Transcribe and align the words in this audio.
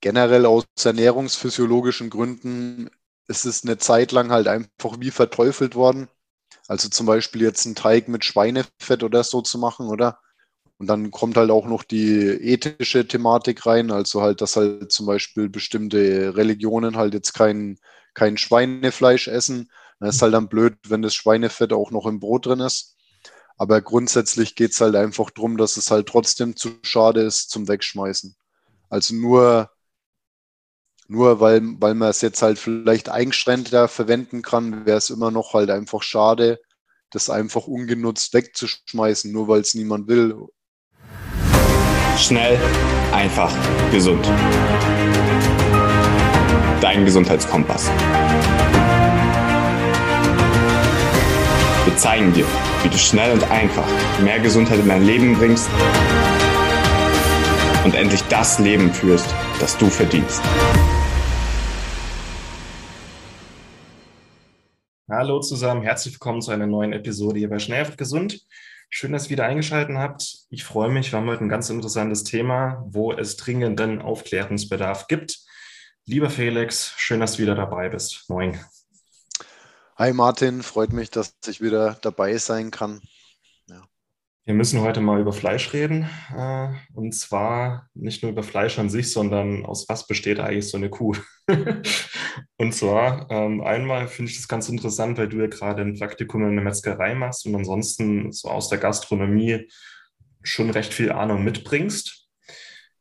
generell 0.00 0.46
aus 0.46 0.64
ernährungsphysiologischen 0.82 2.10
Gründen 2.10 2.90
ist 3.28 3.44
es 3.44 3.64
eine 3.64 3.78
Zeit 3.78 4.12
lang 4.12 4.30
halt 4.30 4.48
einfach 4.48 4.96
wie 5.00 5.10
verteufelt 5.10 5.74
worden. 5.74 6.08
Also 6.66 6.88
zum 6.88 7.06
Beispiel 7.06 7.42
jetzt 7.42 7.66
einen 7.66 7.74
Teig 7.74 8.08
mit 8.08 8.24
Schweinefett 8.24 9.02
oder 9.02 9.24
so 9.24 9.42
zu 9.42 9.58
machen, 9.58 9.88
oder? 9.88 10.18
Und 10.78 10.86
dann 10.86 11.10
kommt 11.10 11.36
halt 11.36 11.50
auch 11.50 11.66
noch 11.66 11.82
die 11.82 12.20
ethische 12.26 13.06
Thematik 13.06 13.66
rein, 13.66 13.90
also 13.90 14.22
halt, 14.22 14.40
dass 14.40 14.56
halt 14.56 14.92
zum 14.92 15.06
Beispiel 15.06 15.48
bestimmte 15.48 16.36
Religionen 16.36 16.96
halt 16.96 17.14
jetzt 17.14 17.34
kein, 17.34 17.78
kein 18.14 18.36
Schweinefleisch 18.38 19.28
essen. 19.28 19.70
Das 19.98 20.16
ist 20.16 20.22
halt 20.22 20.34
dann 20.34 20.48
blöd, 20.48 20.76
wenn 20.86 21.02
das 21.02 21.14
Schweinefett 21.14 21.72
auch 21.72 21.90
noch 21.90 22.06
im 22.06 22.20
Brot 22.20 22.46
drin 22.46 22.60
ist. 22.60 22.96
Aber 23.56 23.80
grundsätzlich 23.82 24.54
geht 24.54 24.70
es 24.72 24.80
halt 24.80 24.94
einfach 24.94 25.30
darum, 25.30 25.56
dass 25.56 25.76
es 25.76 25.90
halt 25.90 26.06
trotzdem 26.06 26.54
zu 26.56 26.78
schade 26.82 27.22
ist 27.22 27.50
zum 27.50 27.66
Wegschmeißen. 27.66 28.36
Also 28.88 29.14
nur, 29.16 29.70
nur 31.08 31.40
weil, 31.40 31.62
weil 31.80 31.94
man 31.94 32.10
es 32.10 32.20
jetzt 32.20 32.42
halt 32.42 32.58
vielleicht 32.58 33.08
eigenständiger 33.08 33.88
verwenden 33.88 34.42
kann, 34.42 34.84
wäre 34.84 34.98
es 34.98 35.08
immer 35.08 35.30
noch 35.30 35.54
halt 35.54 35.70
einfach 35.70 36.02
schade, 36.02 36.60
das 37.10 37.30
einfach 37.30 37.66
ungenutzt 37.66 38.34
wegzuschmeißen, 38.34 39.32
nur 39.32 39.48
weil 39.48 39.62
es 39.62 39.74
niemand 39.74 40.06
will. 40.06 40.36
Schnell, 42.18 42.58
einfach, 43.10 43.50
gesund. 43.90 44.26
Dein 46.82 47.06
Gesundheitskompass. 47.06 47.90
Wir 51.86 51.96
zeigen 51.96 52.34
dir, 52.34 52.44
wie 52.82 52.90
du 52.90 52.98
schnell 52.98 53.32
und 53.32 53.50
einfach 53.50 53.86
mehr 54.22 54.40
Gesundheit 54.40 54.80
in 54.80 54.88
dein 54.88 55.04
Leben 55.04 55.38
bringst 55.38 55.70
und 57.88 57.94
endlich 57.94 58.20
das 58.24 58.58
Leben 58.58 58.92
führst, 58.92 59.34
das 59.60 59.78
du 59.78 59.86
verdienst. 59.86 60.42
Hallo 65.10 65.40
zusammen, 65.40 65.80
herzlich 65.80 66.12
willkommen 66.12 66.42
zu 66.42 66.50
einer 66.50 66.66
neuen 66.66 66.92
Episode 66.92 67.38
hier 67.38 67.48
bei 67.48 67.58
Schnell 67.58 67.86
und 67.86 67.96
Gesund. 67.96 68.42
Schön, 68.90 69.12
dass 69.12 69.24
ihr 69.24 69.30
wieder 69.30 69.46
eingeschaltet 69.46 69.96
habt. 69.96 70.36
Ich 70.50 70.64
freue 70.64 70.90
mich, 70.90 71.10
wir 71.12 71.18
haben 71.18 71.28
heute 71.28 71.44
ein 71.44 71.48
ganz 71.48 71.70
interessantes 71.70 72.24
Thema, 72.24 72.84
wo 72.86 73.14
es 73.14 73.38
dringenden 73.38 74.02
Aufklärungsbedarf 74.02 75.06
gibt. 75.06 75.38
Lieber 76.04 76.28
Felix, 76.28 76.92
schön, 76.98 77.20
dass 77.20 77.36
du 77.36 77.38
wieder 77.42 77.54
dabei 77.54 77.88
bist. 77.88 78.28
Moin. 78.28 78.60
Hi 79.96 80.12
Martin, 80.12 80.62
freut 80.62 80.92
mich, 80.92 81.08
dass 81.08 81.34
ich 81.46 81.62
wieder 81.62 81.96
dabei 82.02 82.36
sein 82.36 82.70
kann. 82.70 83.00
Wir 84.48 84.54
müssen 84.54 84.80
heute 84.80 85.02
mal 85.02 85.20
über 85.20 85.34
Fleisch 85.34 85.74
reden. 85.74 86.08
Äh, 86.34 86.68
und 86.94 87.14
zwar 87.14 87.90
nicht 87.92 88.22
nur 88.22 88.32
über 88.32 88.42
Fleisch 88.42 88.78
an 88.78 88.88
sich, 88.88 89.12
sondern 89.12 89.66
aus 89.66 89.86
was 89.90 90.06
besteht 90.06 90.40
eigentlich 90.40 90.70
so 90.70 90.78
eine 90.78 90.88
Kuh? 90.88 91.14
und 92.56 92.72
zwar 92.72 93.30
ähm, 93.30 93.60
einmal 93.60 94.08
finde 94.08 94.30
ich 94.30 94.38
das 94.38 94.48
ganz 94.48 94.70
interessant, 94.70 95.18
weil 95.18 95.28
du 95.28 95.36
ja 95.36 95.48
gerade 95.48 95.82
ein 95.82 95.98
Praktikum 95.98 96.48
in 96.48 96.54
der 96.54 96.64
Metzgerei 96.64 97.14
machst 97.14 97.44
und 97.44 97.56
ansonsten 97.56 98.32
so 98.32 98.48
aus 98.48 98.70
der 98.70 98.78
Gastronomie 98.78 99.68
schon 100.42 100.70
recht 100.70 100.94
viel 100.94 101.12
Ahnung 101.12 101.44
mitbringst. 101.44 102.30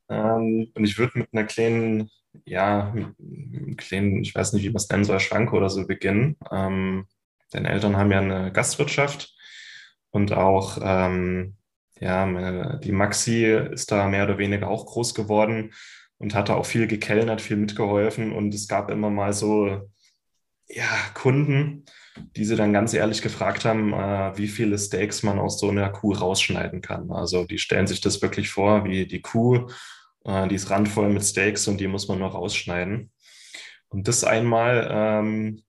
Ähm, 0.10 0.70
und 0.76 0.84
ich 0.84 0.98
würde 0.98 1.20
mit 1.20 1.30
einer 1.32 1.46
kleinen 1.46 2.10
ja, 2.44 2.92
einen 2.92 3.78
kleinen, 3.78 4.22
ich 4.22 4.36
weiß 4.36 4.52
nicht, 4.52 4.64
wie 4.64 4.70
man 4.70 4.76
es 4.76 4.90
nennen 4.90 5.06
soll, 5.06 5.22
Schranke 5.22 5.56
oder 5.56 5.70
so 5.70 5.88
beginnen. 5.88 6.36
Ähm, 6.52 7.08
deine 7.54 7.70
Eltern 7.70 7.96
haben 7.96 8.12
ja 8.12 8.20
eine 8.20 8.52
Gastwirtschaft 8.52 9.37
und 10.12 10.34
auch, 10.34 10.78
ähm, 10.82 11.56
ja, 12.00 12.78
die 12.78 12.92
Maxi 12.92 13.46
ist 13.46 13.92
da 13.92 14.08
mehr 14.08 14.26
oder 14.26 14.38
weniger 14.38 14.70
auch 14.70 14.86
groß 14.86 15.16
geworden 15.16 15.74
und 16.18 16.36
hatte 16.36 16.56
auch 16.56 16.66
viel 16.66 16.88
gekellnert, 16.88 17.42
viel 17.42 17.58
mitgeholfen 17.58 18.32
und 18.32 18.54
es 18.54 18.68
gab 18.68 18.90
immer 18.92 19.10
mal 19.10 19.34
so, 19.34 19.90
ja, 20.68 20.90
Kunden, 21.14 21.86
die 22.36 22.46
sie 22.46 22.56
dann 22.56 22.74
ganz 22.74 22.94
ehrlich 22.94 23.22
gefragt 23.22 23.66
haben, 23.66 23.94
äh, 23.94 24.38
wie 24.38 24.48
viele 24.48 24.78
Steaks 24.78 25.24
man 25.24 25.40
aus 25.40 25.60
so 25.60 25.70
einer 25.70 25.90
Kuh 25.90 26.14
rausschneiden 26.14 26.82
kann. 26.82 27.12
Also 27.12 27.46
die 27.46 27.60
stellen 27.60 27.88
sich 27.88 28.02
das 28.02 28.22
wirklich 28.22 28.50
vor, 28.50 28.84
wie 28.86 29.08
die 29.08 29.22
Kuh 29.22 29.68
äh, 30.28 30.48
die 30.48 30.56
ist 30.56 30.70
randvoll 30.70 31.10
mit 31.10 31.24
Steaks 31.24 31.68
und 31.68 31.80
die 31.80 31.88
muss 31.88 32.08
man 32.08 32.20
noch 32.20 32.36
ausschneiden. 32.36 33.12
Und 33.90 34.08
das 34.08 34.24
einmal 34.24 34.88
ähm, 34.92 35.64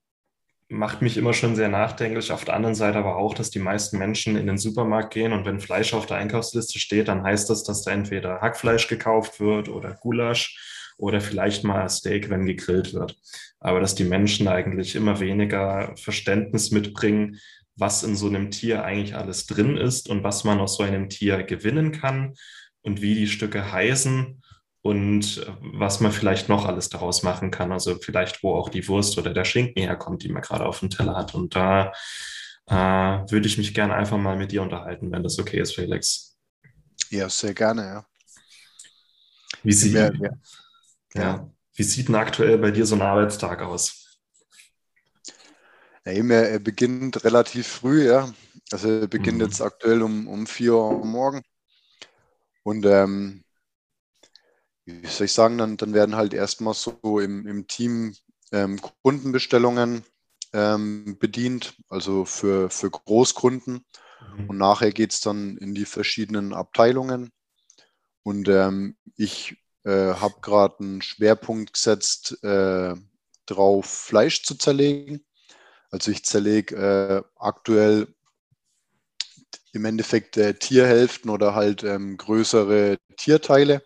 macht 0.69 1.01
mich 1.01 1.17
immer 1.17 1.33
schon 1.33 1.57
sehr 1.57 1.69
nachdenklich. 1.69 2.31
Auf 2.31 2.45
der 2.45 2.55
anderen 2.55 2.75
Seite 2.75 2.99
aber 2.99 3.17
auch, 3.17 3.35
dass 3.35 3.51
die 3.51 3.59
meisten 3.59 3.99
Menschen 3.99 4.37
in 4.37 4.47
den 4.47 4.59
Supermarkt 4.59 5.15
gehen 5.15 5.33
und 5.33 5.47
wenn 5.47 5.61
Fleisch 5.61 5.95
auf 5.95 6.07
der 6.07 6.19
Einkaufsliste 6.19 6.79
steht, 6.79 7.09
dann 7.09 7.23
heißt 7.23 7.49
das, 7.49 7.65
dass 7.65 7.83
da 7.83 7.91
entweder 7.91 8.41
Hackfleisch 8.41 8.89
gekauft 8.89 9.41
wird 9.41 9.69
oder 9.69 9.95
Gulasch 9.95 10.93
oder 10.99 11.21
vielleicht 11.21 11.65
mal 11.65 11.89
Steak, 11.89 12.29
wenn 12.29 12.45
gegrillt 12.45 12.93
wird. 12.93 13.17
Aber 13.61 13.81
dass 13.81 13.95
die 13.95 14.05
Menschen 14.05 14.47
eigentlich 14.49 14.95
immer 14.95 15.21
weniger 15.21 15.95
Verständnis 15.97 16.71
mitbringen, 16.71 17.39
was 17.77 18.03
in 18.03 18.17
so 18.17 18.27
einem 18.27 18.51
Tier 18.51 18.85
eigentlich 18.85 19.15
alles 19.15 19.47
drin 19.47 19.77
ist 19.77 20.09
und 20.09 20.23
was 20.23 20.45
man 20.45 20.59
aus 20.61 20.77
so 20.77 20.83
einem 20.83 21.09
Tier 21.09 21.45
gewinnen 21.45 21.93
kann 21.93 22.35
und 22.83 23.01
wie 23.01 23.15
die 23.15 23.29
Stücke 23.29 23.73
heißen 23.73 24.43
und 24.83 25.47
was 25.61 26.01
man 26.01 26.13
vielleicht 26.13 26.49
noch 26.49 26.65
alles 26.67 26.89
daraus 26.89 27.23
machen 27.23 27.51
kann. 27.51 27.73
Also 27.73 27.97
vielleicht, 27.97 28.43
wo 28.43 28.55
auch 28.55 28.69
die 28.69 28.87
Wurst 28.89 29.19
oder 29.19 29.33
der 29.33 29.45
Schinken 29.45 29.83
herkommt, 29.83 30.23
die 30.23 30.31
man 30.31 30.43
gerade 30.43 30.65
auf 30.65 30.81
dem 30.81 30.91
Teller 30.91 31.17
hat. 31.17 31.35
Und 31.35 31.55
da 31.55 31.93
äh, 32.67 32.75
würde 33.31 33.49
ich 33.49 33.59
mich 33.59 33.75
gerne 33.75 33.95
einfach 33.95 34.19
mal 34.19 34.37
mit 34.37 34.53
dir 34.53 34.63
unterhalten, 34.63 35.11
wenn 35.11 35.23
das 35.23 35.39
okay 35.39 35.61
ist, 35.61 35.75
Felix. 35.75 36.37
Ja, 37.11 37.29
sehr 37.29 37.55
gerne, 37.55 37.83
ja. 37.83 38.07
Wie 39.63 39.73
sieht, 39.73 39.95
ja, 39.95 40.13
ja. 40.13 40.31
ja. 41.15 41.51
Wie 41.75 41.83
sieht 41.83 42.09
denn 42.09 42.15
aktuell 42.15 42.59
bei 42.59 42.71
dir 42.71 42.87
so 42.87 42.95
ein 42.95 43.03
Arbeitstag 43.03 43.63
aus? 43.63 44.19
Ja, 46.05 46.13
eben, 46.13 46.31
er 46.31 46.59
beginnt 46.59 47.25
relativ 47.25 47.67
früh, 47.67 48.07
ja. 48.07 48.33
Also 48.71 49.01
er 49.01 49.07
beginnt 49.09 49.39
mhm. 49.39 49.45
jetzt 49.45 49.61
aktuell 49.61 50.03
um, 50.03 50.29
um 50.29 50.47
4 50.47 50.73
Uhr 50.73 51.05
morgen. 51.05 51.43
Und 52.63 52.85
ähm, 52.85 53.43
wie 54.89 55.07
soll 55.07 55.27
ich 55.27 55.33
sagen, 55.33 55.59
dann, 55.59 55.77
dann 55.77 55.93
werden 55.93 56.17
halt 56.17 56.33
erstmal 56.33 56.75
so 56.75 57.21
im, 57.21 57.47
im 57.47 57.67
Team 57.67 58.15
ähm, 58.53 58.81
Kundenbestellungen 59.03 60.03
ähm, 60.53 61.19
bedient, 61.19 61.77
also 61.89 62.25
für, 62.25 62.71
für 62.71 62.91
Großkunden. 62.91 63.85
Mhm. 64.37 64.49
Und 64.49 64.57
nachher 64.57 64.91
geht 64.93 65.13
es 65.13 65.21
dann 65.21 65.59
in 65.59 65.75
die 65.75 65.85
verschiedenen 65.85 66.55
Abteilungen. 66.55 67.31
Und 68.23 68.49
ähm, 68.49 68.97
ich 69.17 69.57
äh, 69.85 70.15
habe 70.15 70.41
gerade 70.41 70.81
einen 70.81 71.03
Schwerpunkt 71.03 71.75
gesetzt, 71.75 72.43
äh, 72.43 72.95
drauf 73.47 73.87
Fleisch 73.87 74.43
zu 74.43 74.55
zerlegen. 74.55 75.25
Also 75.91 76.11
ich 76.11 76.25
zerlege 76.25 76.77
äh, 76.77 77.23
aktuell 77.37 78.15
im 79.73 79.85
Endeffekt 79.85 80.37
äh, 80.37 80.55
Tierhälften 80.55 81.31
oder 81.31 81.55
halt 81.55 81.85
ähm, 81.85 82.17
größere 82.17 82.99
Tierteile 83.17 83.83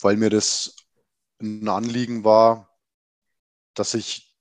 weil 0.00 0.16
mir 0.16 0.30
das 0.30 0.76
ein 1.40 1.68
Anliegen 1.68 2.24
war, 2.24 2.68
dass 3.74 3.94
ich 3.94 4.34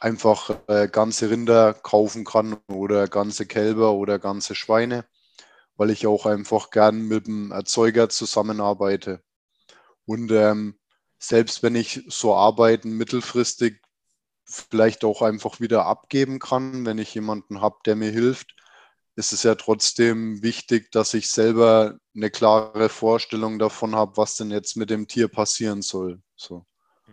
einfach 0.00 0.50
äh, 0.68 0.88
ganze 0.88 1.30
Rinder 1.30 1.74
kaufen 1.74 2.24
kann 2.24 2.58
oder 2.68 3.08
ganze 3.08 3.46
Kälber 3.46 3.92
oder 3.92 4.18
ganze 4.18 4.54
Schweine, 4.54 5.06
weil 5.76 5.90
ich 5.90 6.06
auch 6.06 6.26
einfach 6.26 6.70
gern 6.70 7.02
mit 7.08 7.26
dem 7.26 7.52
Erzeuger 7.52 8.08
zusammenarbeite. 8.08 9.22
Und 10.06 10.30
ähm, 10.32 10.78
selbst 11.18 11.62
wenn 11.62 11.74
ich 11.74 12.04
so 12.08 12.34
Arbeiten 12.34 12.96
mittelfristig 12.96 13.80
vielleicht 14.44 15.04
auch 15.04 15.22
einfach 15.22 15.60
wieder 15.60 15.86
abgeben 15.86 16.38
kann, 16.38 16.84
wenn 16.86 16.98
ich 16.98 17.14
jemanden 17.14 17.60
habe, 17.60 17.78
der 17.86 17.96
mir 17.96 18.10
hilft, 18.10 18.54
ist 19.16 19.32
es 19.32 19.42
ja 19.42 19.54
trotzdem 19.54 20.42
wichtig, 20.42 20.90
dass 20.90 21.14
ich 21.14 21.28
selber 21.28 21.98
eine 22.14 22.30
klare 22.30 22.88
Vorstellung 22.88 23.58
davon 23.58 23.94
habe, 23.94 24.16
was 24.16 24.36
denn 24.36 24.50
jetzt 24.50 24.76
mit 24.76 24.90
dem 24.90 25.06
Tier 25.06 25.28
passieren 25.28 25.82
soll. 25.82 26.20
So. 26.36 26.66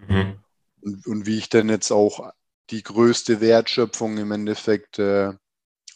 Mhm. 0.07 0.39
Und, 0.81 1.07
und, 1.07 1.25
wie 1.25 1.37
ich 1.37 1.49
denn 1.49 1.69
jetzt 1.69 1.91
auch 1.91 2.31
die 2.71 2.81
größte 2.81 3.39
Wertschöpfung 3.39 4.17
im 4.17 4.31
Endeffekt 4.31 4.97
äh, 4.97 5.33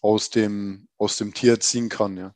aus, 0.01 0.29
dem, 0.29 0.87
aus 0.97 1.17
dem 1.17 1.33
Tier 1.33 1.59
ziehen 1.59 1.89
kann, 1.89 2.17
ja. 2.17 2.35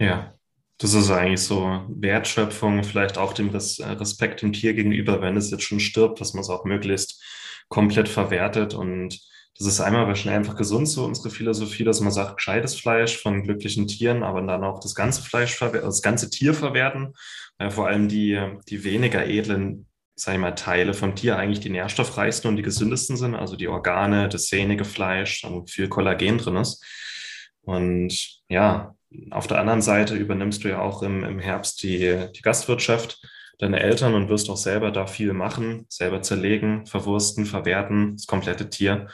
Ja, 0.00 0.38
das 0.78 0.94
ist 0.94 1.10
eigentlich 1.10 1.42
so 1.42 1.84
Wertschöpfung, 1.88 2.84
vielleicht 2.84 3.18
auch 3.18 3.32
dem 3.32 3.50
Respekt 3.50 4.42
dem 4.42 4.52
Tier 4.52 4.74
gegenüber, 4.74 5.20
wenn 5.20 5.36
es 5.36 5.50
jetzt 5.50 5.64
schon 5.64 5.80
stirbt, 5.80 6.20
dass 6.20 6.34
man 6.34 6.42
es 6.42 6.50
auch 6.50 6.64
möglichst 6.64 7.22
komplett 7.68 8.08
verwertet 8.08 8.74
und 8.74 9.20
das 9.56 9.66
ist 9.66 9.80
einmal 9.80 10.06
bei 10.06 10.14
schnell 10.14 10.36
einfach 10.36 10.56
gesund 10.56 10.88
so 10.88 11.04
unsere 11.04 11.30
Philosophie, 11.30 11.84
dass 11.84 12.00
man 12.00 12.12
sagt, 12.12 12.36
gescheites 12.36 12.76
Fleisch 12.78 13.20
von 13.20 13.42
glücklichen 13.42 13.88
Tieren, 13.88 14.22
aber 14.22 14.40
dann 14.42 14.62
auch 14.62 14.78
das 14.78 14.94
ganze 14.94 15.22
Fleisch, 15.22 15.58
das 15.58 16.02
ganze 16.02 16.30
Tier 16.30 16.54
verwerten. 16.54 17.14
Äh, 17.58 17.70
vor 17.70 17.88
allem 17.88 18.08
die, 18.08 18.40
die 18.68 18.84
weniger 18.84 19.26
edlen, 19.26 19.86
sag 20.14 20.34
ich 20.34 20.40
mal, 20.40 20.52
Teile 20.52 20.94
vom 20.94 21.16
Tier 21.16 21.36
eigentlich 21.36 21.60
die 21.60 21.70
nährstoffreichsten 21.70 22.48
und 22.48 22.56
die 22.56 22.62
gesündesten 22.62 23.16
sind, 23.16 23.34
also 23.34 23.56
die 23.56 23.68
Organe, 23.68 24.28
das 24.28 24.46
sehnige 24.46 24.84
Fleisch, 24.84 25.44
wo 25.48 25.64
viel 25.66 25.88
Kollagen 25.88 26.38
drin 26.38 26.56
ist. 26.56 26.84
Und 27.62 28.40
ja, 28.48 28.94
auf 29.30 29.46
der 29.46 29.58
anderen 29.58 29.82
Seite 29.82 30.14
übernimmst 30.14 30.64
du 30.64 30.68
ja 30.68 30.80
auch 30.80 31.02
im, 31.02 31.24
im 31.24 31.38
Herbst 31.38 31.82
die, 31.82 32.26
die 32.34 32.42
Gastwirtschaft. 32.42 33.20
Deine 33.58 33.80
Eltern 33.80 34.14
und 34.14 34.28
wirst 34.28 34.50
auch 34.50 34.56
selber 34.56 34.90
da 34.90 35.06
viel 35.06 35.32
machen, 35.32 35.86
selber 35.88 36.22
zerlegen, 36.22 36.86
verwursten, 36.86 37.44
verwerten, 37.44 38.16
das 38.16 38.26
komplette 38.26 38.70
Tier. 38.70 39.08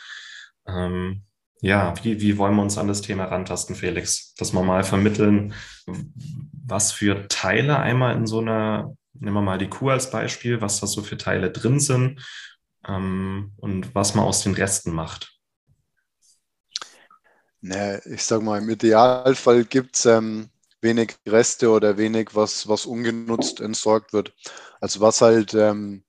Ähm, 0.66 1.22
ja, 1.60 1.94
wie, 2.02 2.20
wie 2.20 2.36
wollen 2.36 2.54
wir 2.56 2.62
uns 2.62 2.76
an 2.76 2.88
das 2.88 3.00
Thema 3.00 3.24
rantasten, 3.24 3.74
Felix? 3.74 4.34
Dass 4.34 4.52
wir 4.52 4.62
mal 4.62 4.84
vermitteln, 4.84 5.54
was 5.86 6.92
für 6.92 7.26
Teile 7.28 7.78
einmal 7.78 8.16
in 8.16 8.26
so 8.26 8.40
einer, 8.40 8.94
nehmen 9.14 9.34
wir 9.34 9.42
mal 9.42 9.58
die 9.58 9.70
Kuh 9.70 9.90
als 9.90 10.10
Beispiel, 10.10 10.60
was 10.60 10.80
da 10.80 10.86
so 10.86 11.02
für 11.02 11.16
Teile 11.16 11.50
drin 11.50 11.80
sind 11.80 12.20
ähm, 12.86 13.52
und 13.56 13.94
was 13.94 14.14
man 14.14 14.26
aus 14.26 14.42
den 14.42 14.54
Resten 14.54 14.92
macht. 14.92 15.30
Ich 18.04 18.24
sag 18.24 18.42
mal, 18.42 18.60
im 18.60 18.68
Idealfall 18.68 19.64
gibt 19.64 19.96
es 19.96 20.04
ähm, 20.04 20.50
wenig 20.84 21.16
Reste 21.26 21.70
oder 21.70 21.98
wenig, 21.98 22.30
was, 22.34 22.68
was 22.68 22.86
ungenutzt 22.86 23.60
entsorgt 23.60 24.12
wird. 24.12 24.32
Also 24.80 25.00
was 25.00 25.20
halt, 25.20 25.54
ähm, 25.54 26.04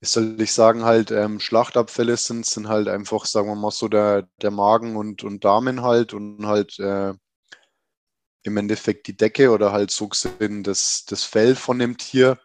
wie 0.00 0.06
soll 0.06 0.38
ich 0.40 0.52
sagen, 0.52 0.84
halt 0.84 1.10
ähm, 1.10 1.40
Schlachtabfälle 1.40 2.18
sind, 2.18 2.44
sind 2.44 2.68
halt 2.68 2.88
einfach, 2.88 3.24
sagen 3.24 3.48
wir 3.48 3.54
mal 3.54 3.70
so, 3.70 3.88
der, 3.88 4.28
der 4.42 4.50
Magen 4.50 4.96
und, 4.96 5.24
und 5.24 5.44
Darminhalt 5.44 6.12
und 6.12 6.46
halt 6.46 6.78
äh, 6.78 7.14
im 8.42 8.56
Endeffekt 8.58 9.06
die 9.06 9.16
Decke 9.16 9.50
oder 9.50 9.72
halt 9.72 9.90
so 9.90 10.08
gesehen 10.08 10.62
das, 10.62 11.06
das 11.08 11.24
Fell 11.24 11.56
von 11.56 11.78
dem 11.78 11.96
Tier. 11.96 12.38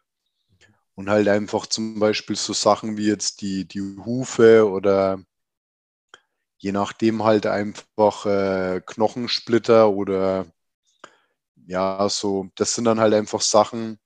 Und 0.95 1.09
halt 1.09 1.29
einfach 1.29 1.65
zum 1.65 1.99
Beispiel 1.99 2.35
so 2.35 2.53
Sachen 2.53 2.97
wie 2.97 3.07
jetzt 3.07 3.41
die, 3.41 3.65
die 3.65 3.97
Hufe 4.05 4.69
oder 4.69 5.23
je 6.57 6.73
nachdem 6.73 7.23
halt 7.23 7.45
einfach 7.45 8.25
äh, 8.25 8.81
Knochensplitter 8.85 9.89
oder 9.89 10.45
ja, 11.69 12.09
so, 12.09 12.49
das 12.55 12.73
sind 12.73 12.85
dann 12.85 12.99
halt 12.99 13.13
einfach 13.13 13.41
Sachen, 13.41 13.99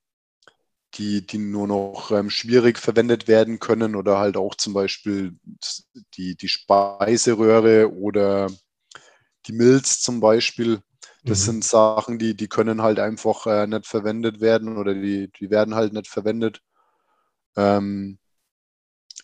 die, 0.96 1.26
die 1.26 1.38
nur 1.38 1.66
noch 1.66 2.12
ähm, 2.12 2.30
schwierig 2.30 2.78
verwendet 2.78 3.30
werden 3.30 3.60
können 3.60 3.96
oder 3.96 4.18
halt 4.18 4.36
auch 4.36 4.56
zum 4.56 4.74
Beispiel 4.74 5.40
die, 6.16 6.36
die 6.36 6.50
Speiseröhre 6.50 7.96
oder 7.96 8.50
die 9.46 9.54
Milz 9.54 10.02
zum 10.02 10.20
Beispiel. 10.20 10.82
Das 11.24 11.40
mhm. 11.40 11.44
sind 11.46 11.64
Sachen, 11.64 12.20
die, 12.20 12.36
die 12.36 12.50
können 12.50 12.82
halt 12.82 13.00
einfach 13.00 13.48
äh, 13.48 13.66
nicht 13.66 13.88
verwendet 13.88 14.42
werden 14.42 14.78
oder 14.78 14.94
die, 14.94 15.32
die 15.40 15.50
werden 15.50 15.74
halt 15.74 15.94
nicht 15.94 16.10
verwendet. 16.10 16.62
Ähm, 17.56 18.20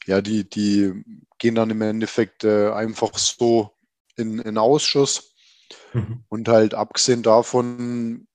ja, 0.06 0.22
die, 0.22 0.50
die 0.50 1.04
gehen 1.40 1.56
dann 1.56 1.72
im 1.72 1.82
Endeffekt 1.82 2.46
äh, 2.46 2.72
einfach 2.72 3.18
so 3.18 3.76
in, 4.16 4.40
in 4.40 4.58
Ausschuss. 4.58 5.36
Mhm. 5.94 6.24
Und 6.30 6.48
halt 6.48 6.74
abgesehen 6.74 7.22
davon 7.22 8.28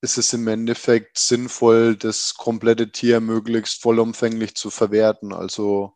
ist 0.00 0.18
es 0.18 0.32
im 0.32 0.46
Endeffekt 0.46 1.18
sinnvoll, 1.18 1.96
das 1.96 2.34
komplette 2.34 2.92
Tier 2.92 3.20
möglichst 3.20 3.82
vollumfänglich 3.82 4.54
zu 4.54 4.70
verwerten. 4.70 5.32
Also 5.32 5.94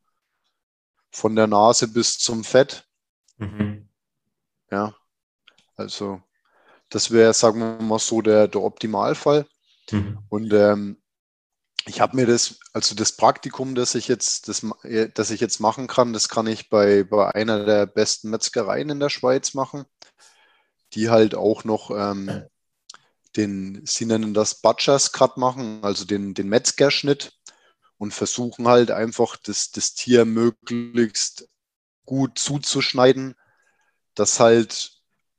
von 1.10 1.36
der 1.36 1.46
Nase 1.46 1.88
bis 1.88 2.18
zum 2.18 2.42
Fett. 2.42 2.88
Mhm. 3.36 3.88
Ja, 4.70 4.94
also 5.76 6.20
das 6.88 7.10
wäre, 7.10 7.32
sagen 7.34 7.60
wir 7.60 7.82
mal 7.82 7.98
so, 7.98 8.22
der, 8.22 8.48
der 8.48 8.62
Optimalfall. 8.62 9.46
Mhm. 9.90 10.18
Und 10.28 10.52
ähm, 10.52 11.02
ich 11.86 12.00
habe 12.00 12.16
mir 12.16 12.26
das, 12.26 12.60
also 12.72 12.94
das 12.94 13.12
Praktikum, 13.12 13.74
das 13.74 13.94
ich 13.94 14.08
jetzt, 14.08 14.48
das, 14.48 14.64
das 15.14 15.30
ich 15.30 15.40
jetzt 15.40 15.60
machen 15.60 15.86
kann, 15.86 16.12
das 16.12 16.28
kann 16.28 16.46
ich 16.46 16.70
bei, 16.70 17.04
bei 17.04 17.34
einer 17.34 17.64
der 17.64 17.86
besten 17.86 18.30
Metzgereien 18.30 18.90
in 18.90 19.00
der 19.00 19.10
Schweiz 19.10 19.54
machen, 19.54 19.84
die 20.94 21.10
halt 21.10 21.34
auch 21.34 21.64
noch 21.64 21.90
ähm, 21.90 22.44
den, 23.36 23.82
sie 23.84 24.06
nennen 24.06 24.34
das 24.34 24.60
Butchers 24.60 25.12
Cut 25.12 25.36
machen, 25.36 25.82
also 25.82 26.04
den, 26.04 26.34
den 26.34 26.48
Metzgerschnitt 26.48 27.32
und 27.98 28.12
versuchen 28.12 28.68
halt 28.68 28.90
einfach 28.90 29.36
das, 29.36 29.70
das 29.70 29.94
Tier 29.94 30.24
möglichst 30.24 31.48
gut 32.04 32.38
zuzuschneiden, 32.38 33.34
dass 34.14 34.40
halt, 34.40 34.92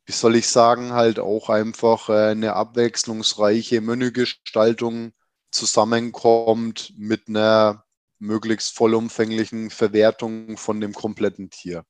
wie 0.06 0.12
soll 0.12 0.36
ich 0.36 0.48
sagen, 0.48 0.94
halt 0.94 1.19
auch 1.19 1.50
einfach 1.50 2.10
äh, 2.10 2.31
eine 2.31 2.54
abwechslungsreiche 2.54 3.81
Menügestaltung 3.81 5.13
zusammenkommt 5.51 6.94
mit 6.98 7.28
einer 7.28 7.86
möglichst 8.18 8.75
vollumfänglichen 8.75 9.69
Verwertung 9.69 10.57
von 10.57 10.81
dem 10.81 10.94
kompletten 10.94 11.50
Tier. 11.50 11.86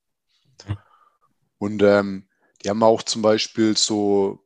Und 1.59 1.81
ähm, 1.83 2.27
die 2.63 2.69
haben 2.69 2.83
auch 2.83 3.03
zum 3.03 3.21
Beispiel 3.21 3.77
so 3.77 4.42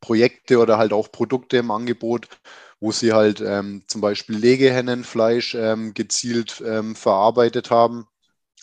Projekte 0.00 0.58
oder 0.58 0.78
halt 0.78 0.92
auch 0.92 1.10
Produkte 1.10 1.58
im 1.58 1.70
Angebot, 1.70 2.28
wo 2.80 2.92
sie 2.92 3.12
halt 3.12 3.40
ähm, 3.40 3.84
zum 3.88 4.00
Beispiel 4.00 4.36
Legehennenfleisch 4.36 5.54
ähm, 5.54 5.94
gezielt 5.94 6.62
ähm, 6.64 6.94
verarbeitet 6.96 7.70
haben. 7.70 8.06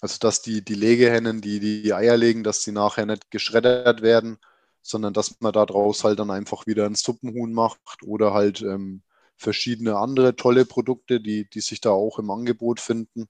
Also 0.02 0.18
dass 0.20 0.42
die, 0.42 0.64
die 0.64 0.76
Legehennen, 0.76 1.42
die 1.42 1.60
die 1.60 1.94
Eier 1.94 2.18
legen, 2.18 2.44
dass 2.44 2.62
sie 2.64 2.72
nachher 2.72 3.06
nicht 3.06 3.32
geschreddert 3.32 4.02
werden, 4.02 4.38
sondern 4.82 5.14
dass 5.14 5.40
man 5.42 5.54
daraus 5.54 6.04
halt 6.04 6.20
dann 6.20 6.32
einfach 6.32 6.68
wieder 6.68 6.86
ein 6.86 6.96
Suppenhuhn 6.96 7.54
macht 7.54 8.04
oder 8.04 8.34
halt 8.34 8.62
ähm, 8.62 9.02
verschiedene 9.38 9.98
andere 9.98 10.36
tolle 10.36 10.66
Produkte, 10.66 11.20
die, 11.20 11.50
die 11.50 11.62
sich 11.62 11.82
da 11.82 11.90
auch 11.92 12.20
im 12.20 12.30
Angebot 12.32 12.80
finden. 12.80 13.28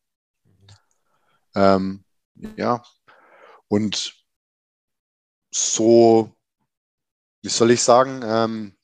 Ähm, 1.56 2.04
ja, 2.58 2.84
und 3.68 4.14
so, 5.52 6.36
wie 7.46 7.50
soll 7.50 7.70
ich 7.70 7.84
sagen, 7.84 8.22
ähm, 8.26 8.76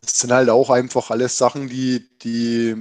das 0.00 0.20
sind 0.20 0.32
halt 0.32 0.48
auch 0.48 0.70
einfach 0.70 1.10
alles 1.10 1.36
Sachen, 1.36 1.68
die, 1.68 2.08
die, 2.20 2.74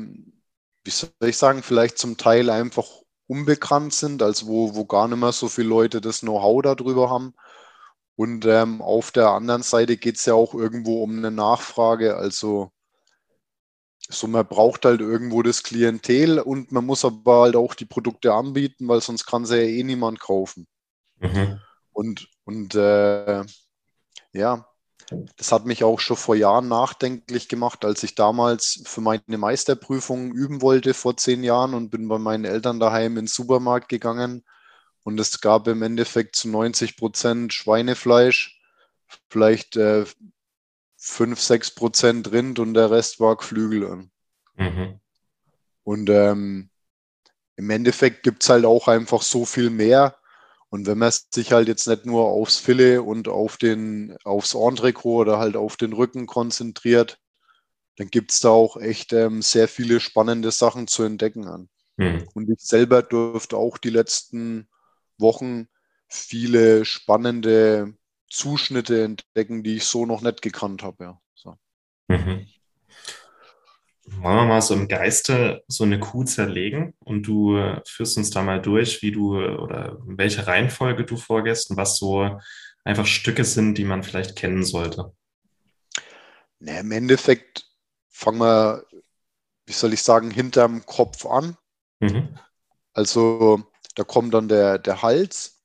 wie 0.86 0.90
soll 0.90 1.10
ich 1.26 1.38
sagen, 1.38 1.62
vielleicht 1.62 1.98
zum 1.98 2.16
Teil 2.16 2.50
einfach 2.50 2.88
unbekannt 3.28 3.94
sind, 3.94 4.24
also 4.24 4.48
wo, 4.48 4.76
wo 4.76 4.86
gar 4.86 5.10
nicht 5.10 5.18
mehr 5.18 5.34
so 5.34 5.50
viele 5.50 5.68
Leute 5.68 6.00
das 6.00 6.22
Know-how 6.22 6.62
darüber 6.62 7.10
haben. 7.10 7.34
Und 8.16 8.46
ähm, 8.46 8.82
auf 8.82 9.12
der 9.12 9.28
anderen 9.28 9.62
Seite 9.62 9.98
geht 9.98 10.16
es 10.16 10.26
ja 10.26 10.36
auch 10.36 10.54
irgendwo 10.54 11.04
um 11.04 11.18
eine 11.18 11.30
Nachfrage. 11.30 12.16
Also 12.16 12.72
so 14.08 14.28
man 14.28 14.48
braucht 14.48 14.86
halt 14.86 15.02
irgendwo 15.02 15.44
das 15.44 15.64
Klientel 15.64 16.40
und 16.40 16.72
man 16.72 16.86
muss 16.86 17.04
aber 17.04 17.42
halt 17.42 17.58
auch 17.58 17.76
die 17.76 17.86
Produkte 17.86 18.34
anbieten, 18.34 18.88
weil 18.88 19.02
sonst 19.02 19.26
kann 19.26 19.46
sie 19.46 19.58
ja 19.58 19.64
eh 19.64 19.84
niemand 19.84 20.22
kaufen. 20.22 20.66
Mhm. 21.20 21.60
Und, 21.92 22.30
und 22.46 22.74
äh, 22.74 23.44
ja, 24.38 24.68
das 25.38 25.52
hat 25.52 25.66
mich 25.66 25.84
auch 25.84 26.00
schon 26.00 26.18
vor 26.18 26.36
Jahren 26.36 26.68
nachdenklich 26.68 27.48
gemacht, 27.48 27.86
als 27.86 28.04
ich 28.04 28.16
damals 28.16 28.82
für 28.86 29.02
meine 29.02 29.38
Meisterprüfung 29.38 30.34
üben 30.34 30.62
wollte 30.62 30.94
vor 30.94 31.16
zehn 31.16 31.44
Jahren 31.44 31.74
und 31.74 31.90
bin 31.90 32.08
bei 32.08 32.18
meinen 32.18 32.46
Eltern 32.46 32.80
daheim 32.80 33.18
ins 33.18 33.34
Supermarkt 33.34 33.90
gegangen 33.90 34.44
und 35.04 35.20
es 35.20 35.40
gab 35.40 35.68
im 35.68 35.82
Endeffekt 35.84 36.36
zu 36.36 36.50
90 36.50 36.98
Prozent 36.98 37.54
Schweinefleisch, 37.54 38.62
vielleicht 39.30 39.78
äh, 39.78 40.06
5, 40.98 41.40
6 41.40 41.76
Prozent 41.76 42.32
Rind 42.32 42.60
und 42.60 42.74
der 42.74 42.92
Rest 42.92 43.20
war 43.20 43.38
Geflügel. 43.38 44.10
Mhm. 44.56 45.00
Und 45.84 46.10
ähm, 46.10 46.70
im 47.56 47.70
Endeffekt 47.70 48.24
gibt 48.24 48.44
es 48.44 48.50
halt 48.50 48.66
auch 48.66 48.90
einfach 48.90 49.22
so 49.22 49.46
viel 49.46 49.70
mehr. 49.70 50.18
Und 50.78 50.86
wenn 50.86 51.00
man 51.00 51.12
sich 51.34 51.54
halt 51.54 51.68
jetzt 51.68 51.88
nicht 51.88 52.06
nur 52.06 52.26
aufs 52.26 52.58
Filet 52.58 53.00
und 53.00 53.28
auf 53.28 53.58
den, 53.58 54.16
aufs 54.24 54.54
Entrecot 54.54 55.28
oder 55.28 55.40
halt 55.40 55.56
auf 55.56 55.76
den 55.76 55.92
Rücken 55.92 56.28
konzentriert, 56.28 57.18
dann 57.96 58.10
gibt 58.10 58.32
es 58.32 58.42
da 58.42 58.50
auch 58.50 58.78
echt 58.78 59.12
ähm, 59.12 59.42
sehr 59.42 59.68
viele 59.68 60.00
spannende 60.00 60.52
Sachen 60.52 60.86
zu 60.86 61.02
entdecken 61.02 61.48
an. 61.48 61.68
Mhm. 61.96 62.30
Und 62.36 62.48
ich 62.52 62.60
selber 62.60 63.02
durfte 63.02 63.58
auch 63.58 63.80
die 63.80 63.90
letzten 63.90 64.70
Wochen 65.18 65.68
viele 66.10 66.86
spannende 66.86 67.96
Zuschnitte 68.30 69.04
entdecken, 69.04 69.64
die 69.64 69.78
ich 69.78 69.86
so 69.86 70.06
noch 70.06 70.22
nicht 70.22 70.44
gekannt 70.44 70.84
habe. 70.84 71.04
Ja. 71.04 71.22
So. 71.34 71.56
Mhm. 72.08 72.46
Wollen 74.10 74.38
wir 74.38 74.46
mal 74.46 74.62
so 74.62 74.74
im 74.74 74.88
Geiste 74.88 75.64
so 75.68 75.84
eine 75.84 76.00
Kuh 76.00 76.24
zerlegen 76.24 76.94
und 77.00 77.24
du 77.24 77.60
führst 77.86 78.18
uns 78.18 78.30
da 78.30 78.42
mal 78.42 78.62
durch, 78.62 79.02
wie 79.02 79.12
du 79.12 79.38
oder 79.38 79.98
welche 80.06 80.48
Reihenfolge 80.48 81.04
du 81.04 81.18
vorgehst 81.18 81.70
und 81.70 81.78
was 81.78 81.98
so 81.98 82.40
einfach 82.86 83.06
Stücke 83.06 83.44
sind, 83.44 83.76
die 83.78 83.84
man 83.84 84.04
vielleicht 84.04 84.38
kennen 84.38 84.64
sollte? 84.64 85.14
Na, 86.60 86.80
Im 86.80 86.92
Endeffekt 86.92 87.66
fangen 88.10 88.40
wir, 88.40 88.86
wie 89.66 89.74
soll 89.74 89.94
ich 89.94 90.02
sagen, 90.02 90.32
hinterm 90.32 90.86
Kopf 90.86 91.26
an. 91.26 91.58
Mhm. 92.00 92.40
Also 92.94 93.62
da 93.96 94.04
kommt 94.04 94.34
dann 94.34 94.48
der, 94.48 94.80
der 94.80 95.02
Hals. 95.02 95.62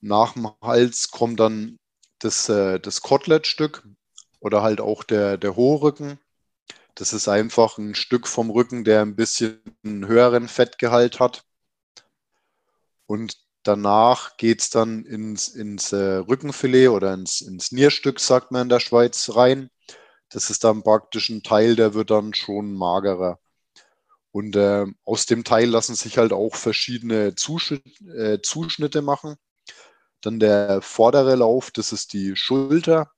Nach 0.00 0.34
dem 0.34 0.50
Hals 0.62 1.10
kommt 1.10 1.40
dann 1.40 1.78
das, 2.18 2.48
äh, 2.48 2.80
das 2.80 3.02
Kotelettstück 3.02 3.86
oder 4.40 4.62
halt 4.62 4.80
auch 4.80 5.04
der, 5.04 5.38
der 5.38 5.56
hohe 5.56 5.80
Rücken. 5.80 6.18
Das 6.94 7.12
ist 7.12 7.28
einfach 7.28 7.78
ein 7.78 7.94
Stück 7.94 8.26
vom 8.26 8.50
Rücken, 8.50 8.84
der 8.84 9.02
ein 9.02 9.16
bisschen 9.16 9.60
einen 9.84 10.06
höheren 10.06 10.48
Fettgehalt 10.48 11.20
hat. 11.20 11.44
Und 13.06 13.36
danach 13.62 14.36
geht 14.36 14.60
es 14.60 14.70
dann 14.70 15.04
ins, 15.04 15.48
ins 15.48 15.92
äh, 15.92 16.16
Rückenfilet 16.16 16.88
oder 16.88 17.14
ins, 17.14 17.40
ins 17.40 17.72
Nierstück, 17.72 18.20
sagt 18.20 18.52
man 18.52 18.62
in 18.62 18.68
der 18.68 18.80
Schweiz, 18.80 19.30
rein. 19.34 19.70
das 20.30 20.50
ist 20.50 20.64
dann 20.64 20.82
praktisch 20.82 21.28
ein 21.30 21.42
Teil, 21.42 21.76
der 21.76 21.94
wird 21.94 22.10
dann 22.10 22.34
schon 22.34 22.74
magerer. 22.74 23.38
Und 24.32 24.56
äh, 24.56 24.86
aus 25.04 25.26
dem 25.26 25.44
Teil 25.44 25.68
lassen 25.68 25.94
sich 25.96 26.18
halt 26.18 26.32
auch 26.32 26.54
verschiedene 26.54 27.34
Zuschnitt, 27.34 28.00
äh, 28.02 28.40
Zuschnitte 28.42 29.02
machen. 29.02 29.36
Dann 30.20 30.38
der 30.38 30.82
vordere 30.82 31.34
Lauf, 31.36 31.70
das 31.70 31.92
ist 31.92 32.12
die 32.12 32.36
Schulter. 32.36 33.10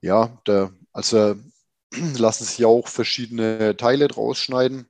Ja, 0.00 0.40
der, 0.46 0.72
also 0.92 1.34
lassen 2.18 2.44
sich 2.44 2.64
auch 2.64 2.88
verschiedene 2.88 3.76
Teile 3.76 4.08
draus 4.08 4.38
schneiden. 4.38 4.88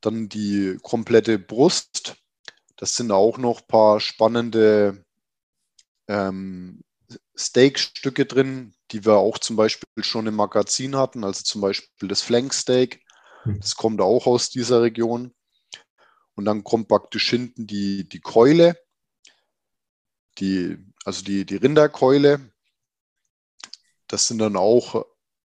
Dann 0.00 0.28
die 0.28 0.78
komplette 0.82 1.38
Brust. 1.38 2.16
Das 2.76 2.96
sind 2.96 3.12
auch 3.12 3.38
noch 3.38 3.60
ein 3.60 3.66
paar 3.68 4.00
spannende 4.00 5.04
ähm, 6.08 6.82
Steakstücke 7.36 8.26
drin, 8.26 8.74
die 8.90 9.04
wir 9.04 9.16
auch 9.16 9.38
zum 9.38 9.56
Beispiel 9.56 9.86
schon 10.02 10.26
im 10.26 10.34
Magazin 10.34 10.96
hatten. 10.96 11.24
Also 11.24 11.42
zum 11.42 11.60
Beispiel 11.60 12.08
das 12.08 12.22
Flanksteak. 12.22 13.04
Hm. 13.44 13.60
Das 13.60 13.76
kommt 13.76 14.00
auch 14.00 14.26
aus 14.26 14.50
dieser 14.50 14.82
Region. 14.82 15.32
Und 16.34 16.44
dann 16.44 16.64
kommt 16.64 16.88
praktisch 16.88 17.28
hinten 17.30 17.66
die, 17.66 18.08
die 18.08 18.20
Keule, 18.20 18.78
die, 20.38 20.78
also 21.04 21.22
die, 21.22 21.44
die 21.44 21.56
Rinderkeule. 21.56 22.52
Das 24.08 24.26
sind 24.26 24.38
dann 24.38 24.56
auch, 24.56 25.04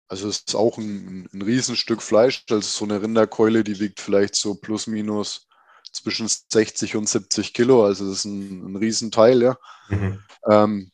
also 0.10 0.28
es 0.28 0.40
ist 0.40 0.56
auch 0.56 0.78
ein, 0.78 1.30
ein 1.32 1.42
Riesenstück 1.42 2.02
Fleisch. 2.02 2.44
Also 2.50 2.62
so 2.62 2.86
eine 2.86 3.02
Rinderkeule, 3.02 3.64
die 3.64 3.80
wiegt 3.80 4.02
vielleicht 4.02 4.36
so 4.36 4.56
plus 4.56 4.88
minus 4.88 5.48
zwischen 5.94 6.28
60 6.28 6.96
und 6.96 7.08
70 7.08 7.54
Kilo. 7.54 7.86
Also 7.86 8.10
das 8.10 8.20
ist 8.20 8.26
ein, 8.26 8.72
ein 8.72 8.76
Riesenteil, 8.76 9.42
ja. 9.42 9.58
Mhm. 9.90 10.24
Ähm, 10.50 10.92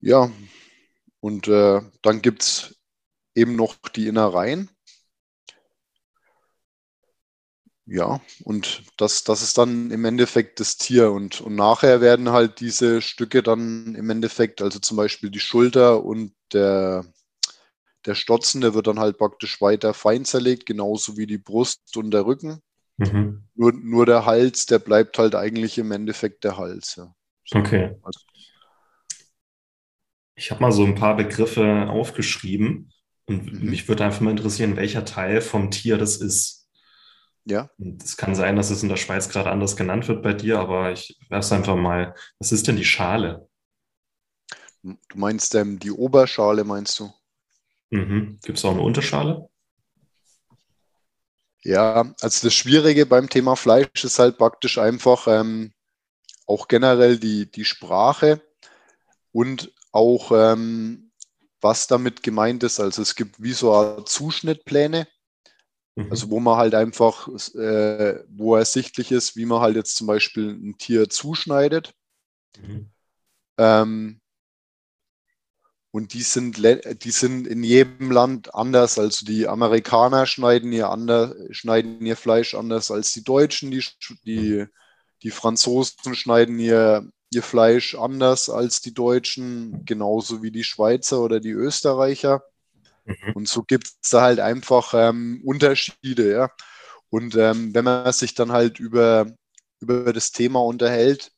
ja, 0.00 0.30
und 1.20 1.48
äh, 1.48 1.80
dann 2.02 2.22
gibt 2.22 2.42
es 2.42 2.76
eben 3.34 3.56
noch 3.56 3.76
die 3.94 4.06
Innereien. 4.06 4.70
Ja, 7.86 8.20
und 8.44 8.84
das, 8.96 9.24
das 9.24 9.42
ist 9.42 9.58
dann 9.58 9.90
im 9.90 10.04
Endeffekt 10.04 10.60
das 10.60 10.76
Tier. 10.76 11.10
Und, 11.10 11.40
und 11.40 11.56
nachher 11.56 12.00
werden 12.00 12.30
halt 12.30 12.60
diese 12.60 13.02
Stücke 13.02 13.42
dann 13.42 13.96
im 13.96 14.08
Endeffekt, 14.10 14.62
also 14.62 14.78
zum 14.78 14.96
Beispiel 14.96 15.30
die 15.30 15.40
Schulter 15.40 16.04
und 16.04 16.32
der, 16.52 17.04
der 18.06 18.14
Stotzen, 18.14 18.60
der 18.60 18.74
wird 18.74 18.86
dann 18.86 18.98
halt 18.98 19.18
praktisch 19.18 19.60
weiter 19.60 19.94
fein 19.94 20.24
zerlegt, 20.24 20.66
genauso 20.66 21.16
wie 21.16 21.26
die 21.26 21.38
Brust 21.38 21.96
und 21.96 22.10
der 22.10 22.26
Rücken. 22.26 22.60
Mhm. 22.98 23.44
Nur, 23.54 23.72
nur 23.72 24.06
der 24.06 24.26
Hals, 24.26 24.66
der 24.66 24.78
bleibt 24.78 25.18
halt 25.18 25.34
eigentlich 25.34 25.78
im 25.78 25.92
Endeffekt 25.92 26.44
der 26.44 26.56
Hals. 26.56 26.96
Ja. 26.96 27.14
So, 27.44 27.58
okay. 27.58 27.96
Also. 28.02 28.20
Ich 30.34 30.50
habe 30.50 30.60
mal 30.60 30.72
so 30.72 30.84
ein 30.84 30.94
paar 30.94 31.16
Begriffe 31.16 31.88
aufgeschrieben 31.88 32.92
und 33.26 33.52
mhm. 33.52 33.70
mich 33.70 33.88
würde 33.88 34.04
einfach 34.04 34.20
mal 34.20 34.30
interessieren, 34.30 34.76
welcher 34.76 35.04
Teil 35.04 35.40
vom 35.40 35.70
Tier 35.70 35.98
das 35.98 36.16
ist. 36.16 36.68
Ja. 37.44 37.70
Es 38.02 38.16
kann 38.16 38.34
sein, 38.34 38.56
dass 38.56 38.70
es 38.70 38.82
in 38.82 38.88
der 38.88 38.96
Schweiz 38.96 39.28
gerade 39.28 39.50
anders 39.50 39.76
genannt 39.76 40.06
wird 40.06 40.22
bei 40.22 40.32
dir, 40.32 40.60
aber 40.60 40.92
ich 40.92 41.18
werfe 41.28 41.44
es 41.44 41.52
einfach 41.52 41.76
mal. 41.76 42.14
Was 42.38 42.52
ist 42.52 42.68
denn 42.68 42.76
die 42.76 42.84
Schale? 42.84 43.48
Du 44.82 44.96
meinst 45.14 45.54
ähm, 45.54 45.78
die 45.78 45.90
Oberschale, 45.90 46.64
meinst 46.64 46.98
du? 47.00 47.12
Mhm. 47.92 48.38
Gibt 48.42 48.58
es 48.58 48.64
auch 48.64 48.72
eine 48.72 48.82
Unterschale? 48.82 49.48
Ja, 51.64 52.12
also 52.20 52.46
das 52.46 52.54
Schwierige 52.54 53.06
beim 53.06 53.28
Thema 53.28 53.54
Fleisch 53.54 54.02
ist 54.02 54.18
halt 54.18 54.36
praktisch 54.36 54.78
einfach 54.78 55.28
ähm, 55.28 55.72
auch 56.46 56.66
generell 56.66 57.18
die, 57.18 57.50
die 57.50 57.64
Sprache 57.64 58.42
und 59.30 59.72
auch 59.92 60.32
ähm, 60.34 61.12
was 61.60 61.86
damit 61.86 62.24
gemeint 62.24 62.64
ist. 62.64 62.80
Also 62.80 63.02
es 63.02 63.14
gibt 63.14 63.40
wie 63.40 63.52
so 63.52 64.00
Zuschnittpläne 64.02 65.06
Mhm. 65.94 66.10
Also 66.10 66.30
wo 66.30 66.40
man 66.40 66.56
halt 66.56 66.74
einfach, 66.74 67.28
äh, 67.54 68.24
wo 68.28 68.56
ersichtlich 68.56 69.12
ist, 69.12 69.36
wie 69.36 69.44
man 69.44 69.60
halt 69.60 69.76
jetzt 69.76 69.96
zum 69.96 70.06
Beispiel 70.06 70.50
ein 70.50 70.78
Tier 70.78 71.08
zuschneidet. 71.08 71.94
Mhm. 72.58 72.90
Ähm, 73.58 74.20
und 75.92 76.14
die 76.14 76.22
sind, 76.22 76.56
die 76.56 77.10
sind 77.10 77.46
in 77.46 77.62
jedem 77.62 78.10
Land 78.10 78.54
anders. 78.54 78.98
Also 78.98 79.26
die 79.26 79.46
Amerikaner 79.46 80.24
schneiden 80.24 80.72
ihr, 80.72 80.88
anders, 80.88 81.34
schneiden 81.50 82.04
ihr 82.04 82.16
Fleisch 82.16 82.54
anders 82.54 82.90
als 82.90 83.12
die 83.12 83.22
Deutschen. 83.22 83.70
Die, 83.70 83.84
die, 84.24 84.64
die 85.22 85.30
Franzosen 85.30 86.14
schneiden 86.14 86.58
ihr, 86.58 87.06
ihr 87.30 87.42
Fleisch 87.42 87.94
anders 87.94 88.48
als 88.48 88.80
die 88.80 88.94
Deutschen, 88.94 89.84
genauso 89.84 90.42
wie 90.42 90.50
die 90.50 90.64
Schweizer 90.64 91.20
oder 91.20 91.40
die 91.40 91.50
Österreicher. 91.50 92.42
Mhm. 93.04 93.32
Und 93.34 93.48
so 93.48 93.62
gibt 93.62 93.88
es 93.88 94.08
da 94.08 94.22
halt 94.22 94.40
einfach 94.40 94.94
ähm, 94.94 95.42
Unterschiede, 95.44 96.32
ja. 96.32 96.50
Und 97.10 97.36
ähm, 97.36 97.74
wenn 97.74 97.84
man 97.84 98.10
sich 98.14 98.32
dann 98.34 98.52
halt 98.52 98.80
über, 98.80 99.26
über 99.80 100.14
das 100.14 100.32
Thema 100.32 100.62
unterhält, 100.62 101.31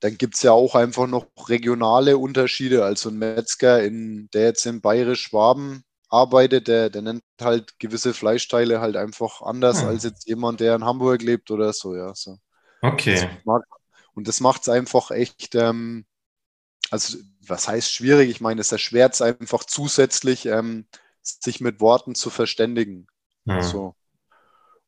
dann 0.00 0.16
gibt 0.18 0.34
es 0.34 0.42
ja 0.42 0.52
auch 0.52 0.74
einfach 0.74 1.06
noch 1.06 1.26
regionale 1.48 2.18
Unterschiede. 2.18 2.84
Also 2.84 3.10
ein 3.10 3.18
Metzger, 3.18 3.82
in, 3.82 4.28
der 4.32 4.44
jetzt 4.44 4.66
in 4.66 4.80
Bayerisch-Schwaben 4.80 5.84
arbeitet, 6.08 6.68
der, 6.68 6.90
der 6.90 7.02
nennt 7.02 7.24
halt 7.40 7.78
gewisse 7.78 8.14
Fleischteile 8.14 8.80
halt 8.80 8.96
einfach 8.96 9.42
anders 9.42 9.82
hm. 9.82 9.88
als 9.88 10.04
jetzt 10.04 10.28
jemand, 10.28 10.60
der 10.60 10.76
in 10.76 10.84
Hamburg 10.84 11.22
lebt 11.22 11.50
oder 11.50 11.72
so, 11.72 11.96
ja. 11.96 12.14
So. 12.14 12.38
Okay. 12.82 13.28
und 14.14 14.28
das 14.28 14.40
macht 14.40 14.62
es 14.62 14.68
einfach 14.68 15.10
echt, 15.10 15.54
ähm, 15.54 16.04
also 16.90 17.18
was 17.40 17.68
heißt 17.68 17.92
schwierig? 17.92 18.28
Ich 18.28 18.40
meine, 18.40 18.60
es 18.60 18.72
erschwert 18.72 19.14
es 19.14 19.22
einfach 19.22 19.64
zusätzlich, 19.64 20.46
ähm, 20.46 20.86
sich 21.22 21.60
mit 21.60 21.80
Worten 21.80 22.14
zu 22.14 22.30
verständigen. 22.30 23.06
Ja. 23.44 23.62
So. 23.62 23.94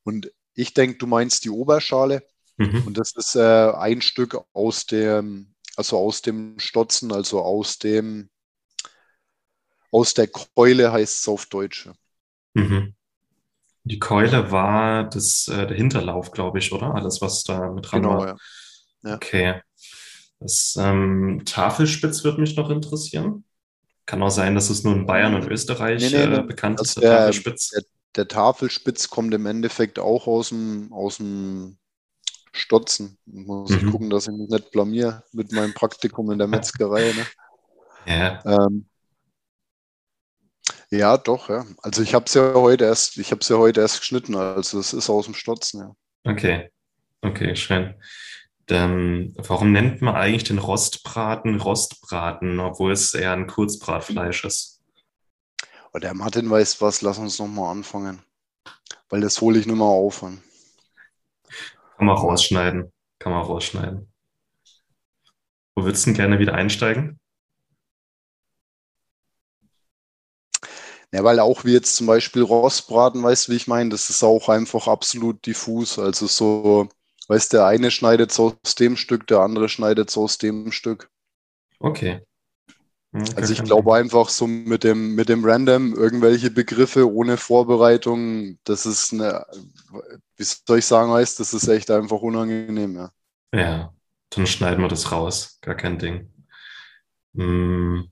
Und 0.03 0.31
ich 0.55 0.75
denke, 0.75 0.99
du 0.99 1.07
meinst 1.07 1.45
die 1.45 1.51
Oberschale. 1.51 2.27
Mhm. 2.57 2.85
Und 2.87 2.99
das 2.99 3.13
ist 3.17 3.35
äh, 3.37 3.73
ein 3.73 4.01
Stück 4.01 4.39
aus 4.53 4.87
dem, 4.87 5.55
also 5.77 5.99
aus 5.99 6.23
dem 6.23 6.59
Stotzen, 6.59 7.13
also 7.13 7.41
aus 7.41 7.79
dem, 7.79 8.31
aus 9.91 10.15
der 10.15 10.29
Keule 10.29 10.93
heißt 10.93 11.21
es 11.21 11.29
auf 11.29 11.47
Deutsch. 11.47 11.89
Mhm. 12.55 12.95
Die 13.85 13.99
Keule 13.99 14.51
war 14.51 15.05
das, 15.05 15.49
äh, 15.49 15.67
der 15.67 15.77
Hinterlauf, 15.77 16.31
glaube 16.31 16.59
ich, 16.59 16.73
oder? 16.73 16.95
Alles, 16.95 17.21
was 17.21 17.45
da 17.45 17.71
mit 17.71 17.91
dran 17.91 18.03
genau, 18.03 18.19
war. 18.19 18.27
Ja. 18.29 18.37
Ja. 19.05 19.15
Okay. 19.17 19.61
Das 20.41 20.77
ähm, 20.79 21.43
Tafelspitz 21.45 22.25
wird 22.25 22.39
mich 22.39 22.57
noch 22.57 22.71
interessieren. 22.71 23.45
Kann 24.07 24.23
auch 24.23 24.31
sein, 24.31 24.55
dass 24.55 24.71
es 24.71 24.85
nur 24.85 24.95
in 24.95 25.07
Bayern 25.07 25.35
und 25.35 25.47
Österreich 25.47 26.01
nee, 26.03 26.19
nee, 26.19 26.27
nee. 26.27 26.37
Äh, 26.37 26.43
bekannt 26.43 26.81
ist, 26.81 26.97
der, 26.97 27.03
der 27.03 27.19
Tafelspitz. 27.19 27.69
Der, 27.71 27.83
der, 28.17 28.29
Tafelspitz 28.29 29.09
kommt 29.09 29.33
im 29.33 29.47
Endeffekt 29.47 29.99
auch 29.99 30.27
aus 30.27 30.51
dem, 30.51 30.93
aus 30.93 31.19
dem 31.19 31.79
Stotzen. 32.55 33.19
Muss 33.27 33.71
mhm. 33.71 33.77
ich 33.77 33.91
gucken, 33.91 34.11
dass 34.11 34.29
ich 34.29 34.35
mich 34.35 34.49
nicht 34.49 34.71
blamier 34.71 35.23
mit 35.33 35.53
meinem 35.53 35.75
Praktikum 35.75 36.31
in 36.31 36.39
der 36.39 36.47
Metzgerei. 36.47 37.13
Ne? 37.13 37.27
Ja. 38.07 38.67
Ähm, 38.67 38.87
ja, 40.91 41.17
doch, 41.17 41.49
ja. 41.49 41.67
Also 41.83 42.03
ich 42.03 42.15
habe 42.15 42.27
es 42.27 42.35
ja 42.35 42.55
heute 42.55 42.85
erst, 42.85 43.19
ich 43.19 43.31
habe 43.33 43.41
es 43.41 43.49
ja 43.49 43.57
heute 43.57 43.81
erst 43.81 44.01
geschnitten, 44.01 44.37
also 44.37 44.79
es 44.79 44.93
ist 44.93 45.11
aus 45.11 45.25
dem 45.25 45.35
Stotzen, 45.35 45.81
ja. 45.81 45.97
Okay. 46.31 46.71
Okay, 47.23 47.57
schön. 47.57 47.95
Dann, 48.67 49.35
warum 49.37 49.73
nennt 49.73 50.01
man 50.03 50.15
eigentlich 50.15 50.45
den 50.45 50.59
Rostbraten 50.59 51.61
Rostbraten, 51.61 52.61
obwohl 52.61 52.93
es 52.93 53.13
eher 53.15 53.33
ein 53.33 53.47
Kurzbratfleisch 53.47 54.45
ist? 54.45 54.83
Oh, 55.93 55.99
der 55.99 56.15
Martin 56.15 56.49
weiß 56.51 56.81
was, 56.81 57.03
lass 57.03 57.19
uns 57.19 57.39
nochmal 57.39 57.71
anfangen. 57.71 58.23
Weil 59.09 59.21
das 59.21 59.41
hole 59.41 59.59
ich 59.59 59.67
nur 59.67 59.77
mal 59.77 59.85
auf. 59.85 60.25
Kann 61.97 62.07
man 62.07 62.17
rausschneiden. 62.17 62.93
Kann 63.19 63.33
man 63.33 63.43
rausschneiden. 63.43 64.13
Wo 65.77 65.85
würdest 65.85 66.07
du 66.07 66.11
denn 66.11 66.17
gerne 66.17 66.39
wieder 66.39 66.55
einsteigen? 66.55 67.19
Ja, 71.13 71.23
weil 71.23 71.39
auch 71.39 71.65
wie 71.65 71.73
jetzt 71.73 71.97
zum 71.97 72.07
Beispiel 72.09 72.43
Rostbraten, 72.43 73.23
weißt 73.23 73.49
du, 73.49 73.53
wie 73.53 73.57
ich 73.57 73.69
meine, 73.69 73.91
das 73.91 74.11
ist 74.11 74.25
auch 74.25 74.49
einfach 74.49 74.89
absolut 74.89 75.47
diffus. 75.47 75.99
Also 75.99 76.27
so, 76.27 76.89
Weißt 77.27 77.55
der 77.55 77.67
eine 77.67 77.91
schneidet 77.91 78.33
so 78.33 78.57
aus 78.63 78.75
dem 78.75 78.97
Stück, 78.97 79.27
der 79.27 79.41
andere 79.41 79.69
schneidet 79.69 80.11
so 80.11 80.25
aus 80.25 80.37
dem 80.37 80.73
Stück. 80.73 81.11
Okay. 81.81 82.21
Okay 83.15 83.33
also 83.37 83.53
ich 83.53 83.63
glaube 83.63 83.95
einfach 83.95 84.29
so 84.29 84.47
mit 84.47 84.85
dem, 84.85 85.15
mit 85.15 85.29
dem 85.29 85.45
Random 85.45 85.95
irgendwelche 85.95 86.51
Begriffe 86.51 87.11
ohne 87.11 87.37
Vorbereitung, 87.37 88.59
das 88.65 88.87
ist 88.87 89.13
eine, 89.13 89.47
wie 90.37 90.45
soll 90.45 90.79
ich 90.79 90.87
sagen, 90.87 91.13
heißt, 91.13 91.39
das 91.39 91.55
ist 91.55 91.69
echt 91.69 91.91
einfach 91.91 92.21
unangenehm, 92.21 92.97
ja. 92.97 93.11
Ja, 93.55 93.95
dann 94.31 94.47
schneiden 94.47 94.83
wir 94.83 94.89
das 94.89 95.13
raus, 95.13 95.59
gar 95.61 95.77
kein 95.77 95.99
Ding. 95.99 96.33
Hm. 97.37 98.11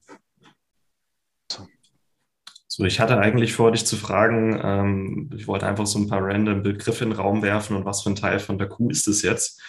So, 2.74 2.84
ich 2.84 3.00
hatte 3.00 3.18
eigentlich 3.18 3.52
vor, 3.52 3.70
dich 3.70 3.84
zu 3.84 3.96
fragen, 3.96 4.58
ähm, 4.64 5.30
ich 5.36 5.46
wollte 5.46 5.66
einfach 5.66 5.86
so 5.86 5.98
ein 5.98 6.08
paar 6.08 6.24
random 6.24 6.62
Begriffe 6.62 7.04
in 7.04 7.10
den 7.10 7.18
Raum 7.18 7.42
werfen 7.42 7.76
und 7.76 7.84
was 7.84 8.02
für 8.02 8.08
ein 8.08 8.16
Teil 8.16 8.38
von 8.38 8.56
der 8.56 8.68
Kuh 8.68 8.88
ist 8.88 9.06
es 9.08 9.20
jetzt. 9.20 9.60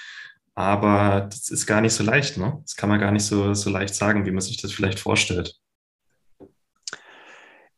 Aber 0.55 1.21
das 1.31 1.49
ist 1.49 1.65
gar 1.65 1.81
nicht 1.81 1.93
so 1.93 2.03
leicht, 2.03 2.37
ne? 2.37 2.59
Das 2.63 2.75
kann 2.75 2.89
man 2.89 2.99
gar 2.99 3.11
nicht 3.11 3.25
so, 3.25 3.53
so 3.53 3.69
leicht 3.69 3.95
sagen, 3.95 4.25
wie 4.25 4.31
man 4.31 4.41
sich 4.41 4.61
das 4.61 4.71
vielleicht 4.71 4.99
vorstellt. 4.99 5.59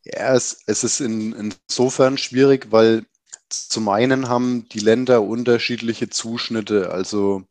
Ja, 0.04 0.36
es, 0.36 0.62
es 0.68 0.84
ist 0.84 1.00
in, 1.00 1.34
insofern 1.34 2.18
schwierig, 2.18 2.72
weil 2.72 3.06
zum 3.50 3.90
einen 3.90 4.28
haben 4.28 4.68
die 4.70 4.80
Länder 4.80 5.24
unterschiedliche 5.24 6.10
Zuschnitte. 6.10 6.92
Also 6.92 7.44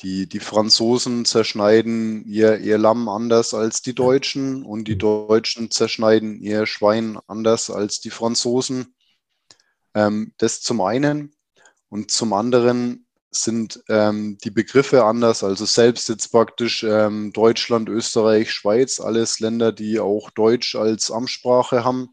die, 0.00 0.28
die 0.28 0.40
Franzosen 0.40 1.24
zerschneiden 1.24 2.24
ihr, 2.26 2.58
ihr 2.58 2.78
Lamm 2.78 3.08
anders 3.08 3.54
als 3.54 3.82
die 3.82 3.94
Deutschen 3.94 4.64
und 4.64 4.88
die 4.88 4.98
Deutschen 4.98 5.70
zerschneiden 5.70 6.40
ihr 6.40 6.66
Schwein 6.66 7.18
anders 7.26 7.70
als 7.70 8.00
die 8.00 8.10
Franzosen. 8.10 8.94
Ähm, 9.94 10.32
das 10.38 10.62
zum 10.62 10.80
einen. 10.80 11.34
Und 11.88 12.10
zum 12.10 12.32
anderen 12.32 13.06
sind 13.32 13.82
ähm, 13.88 14.38
die 14.44 14.50
Begriffe 14.50 15.04
anders. 15.04 15.42
Also 15.42 15.64
selbst 15.64 16.08
jetzt 16.08 16.28
praktisch 16.28 16.84
ähm, 16.84 17.32
Deutschland, 17.32 17.88
Österreich, 17.88 18.52
Schweiz, 18.52 19.00
alles 19.00 19.40
Länder, 19.40 19.72
die 19.72 19.98
auch 20.00 20.30
Deutsch 20.30 20.76
als 20.76 21.10
Amtssprache 21.10 21.82
haben. 21.82 22.10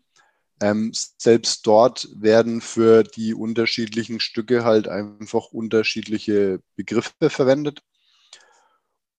Ähm, 0.61 0.91
selbst 0.93 1.67
dort 1.67 2.09
werden 2.15 2.61
für 2.61 3.03
die 3.03 3.33
unterschiedlichen 3.33 4.19
Stücke 4.19 4.63
halt 4.63 4.87
einfach 4.87 5.47
unterschiedliche 5.51 6.61
Begriffe 6.75 7.29
verwendet. 7.29 7.81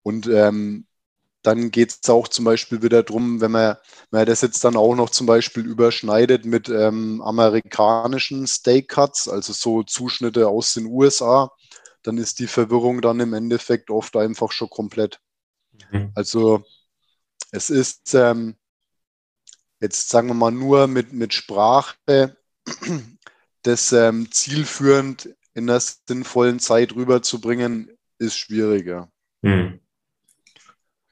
Und 0.02 0.26
ähm, 0.26 0.86
dann 1.42 1.70
geht 1.70 1.98
es 2.02 2.10
auch 2.10 2.28
zum 2.28 2.44
Beispiel 2.44 2.82
wieder 2.82 3.02
darum, 3.02 3.40
wenn 3.40 3.50
man, 3.50 3.76
wenn 4.10 4.20
man 4.20 4.26
das 4.26 4.42
jetzt 4.42 4.64
dann 4.64 4.76
auch 4.76 4.94
noch 4.94 5.10
zum 5.10 5.26
Beispiel 5.26 5.64
überschneidet 5.66 6.44
mit 6.44 6.68
ähm, 6.68 7.22
amerikanischen 7.22 8.46
Steak 8.46 8.88
Cuts, 8.88 9.28
also 9.28 9.52
so 9.52 9.82
Zuschnitte 9.82 10.48
aus 10.48 10.74
den 10.74 10.86
USA, 10.86 11.50
dann 12.02 12.18
ist 12.18 12.38
die 12.38 12.46
Verwirrung 12.46 13.00
dann 13.00 13.20
im 13.20 13.34
Endeffekt 13.34 13.90
oft 13.90 14.16
einfach 14.16 14.52
schon 14.52 14.70
komplett. 14.70 15.20
Mhm. 15.90 16.12
Also 16.14 16.64
es 17.52 17.70
ist 17.70 18.14
ähm, 18.14 18.56
jetzt 19.80 20.08
sagen 20.08 20.28
wir 20.28 20.34
mal 20.34 20.52
nur 20.52 20.86
mit, 20.86 21.12
mit 21.12 21.34
Sprache 21.34 22.36
das 23.62 23.92
ähm, 23.92 24.30
zielführend 24.30 25.34
in 25.54 25.66
der 25.66 25.80
sinnvollen 25.80 26.60
Zeit 26.60 26.94
rüberzubringen, 26.94 27.90
ist 28.18 28.38
schwieriger. 28.38 29.10
Mhm. 29.42 29.80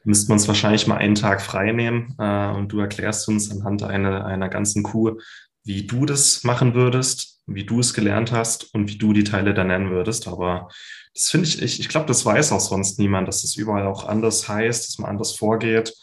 Müsste 0.05 0.29
man 0.31 0.39
es 0.39 0.49
wahrscheinlich 0.49 0.87
mal 0.87 0.97
einen 0.97 1.17
Tag 1.17 1.43
frei 1.43 1.73
nehmen 1.73 2.15
äh, 2.19 2.49
und 2.51 2.69
du 2.69 2.79
erklärst 2.79 3.29
uns 3.29 3.51
anhand 3.51 3.83
einer, 3.83 4.25
einer 4.25 4.49
ganzen 4.49 4.83
Kur, 4.83 5.21
wie 5.65 5.87
du 5.87 6.07
das 6.07 6.45
machen 6.45 6.75
würdest, 6.75 7.38
wie 7.49 7.65
du 7.65 7.81
es 7.81 7.95
gelernt 7.95 8.31
hast 8.31 8.75
und 8.75 8.89
wie 8.89 8.99
du 8.99 9.13
die 9.13 9.25
Teile 9.25 9.55
dann 9.55 9.69
nennen 9.69 9.91
würdest. 9.91 10.29
Aber 10.29 10.69
das 11.15 11.31
finde 11.31 11.49
ich, 11.49 11.63
ich, 11.63 11.81
ich 11.81 11.89
glaube, 11.89 12.07
das 12.07 12.25
weiß 12.25 12.53
auch 12.53 12.61
sonst 12.61 12.99
niemand, 12.99 13.27
dass 13.27 13.43
das 13.43 13.57
überall 13.57 13.87
auch 13.87 14.07
anders 14.07 14.49
heißt, 14.49 14.87
dass 14.87 14.99
man 14.99 15.11
anders 15.11 15.35
vorgeht. 15.37 15.95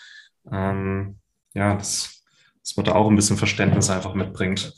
Ähm, 0.51 1.19
ja, 1.53 1.75
das, 1.75 2.23
dass 2.61 2.75
man 2.75 2.85
da 2.85 2.93
auch 2.93 3.09
ein 3.09 3.15
bisschen 3.15 3.37
Verständnis 3.37 3.89
einfach 3.89 4.15
mitbringt. 4.15 4.73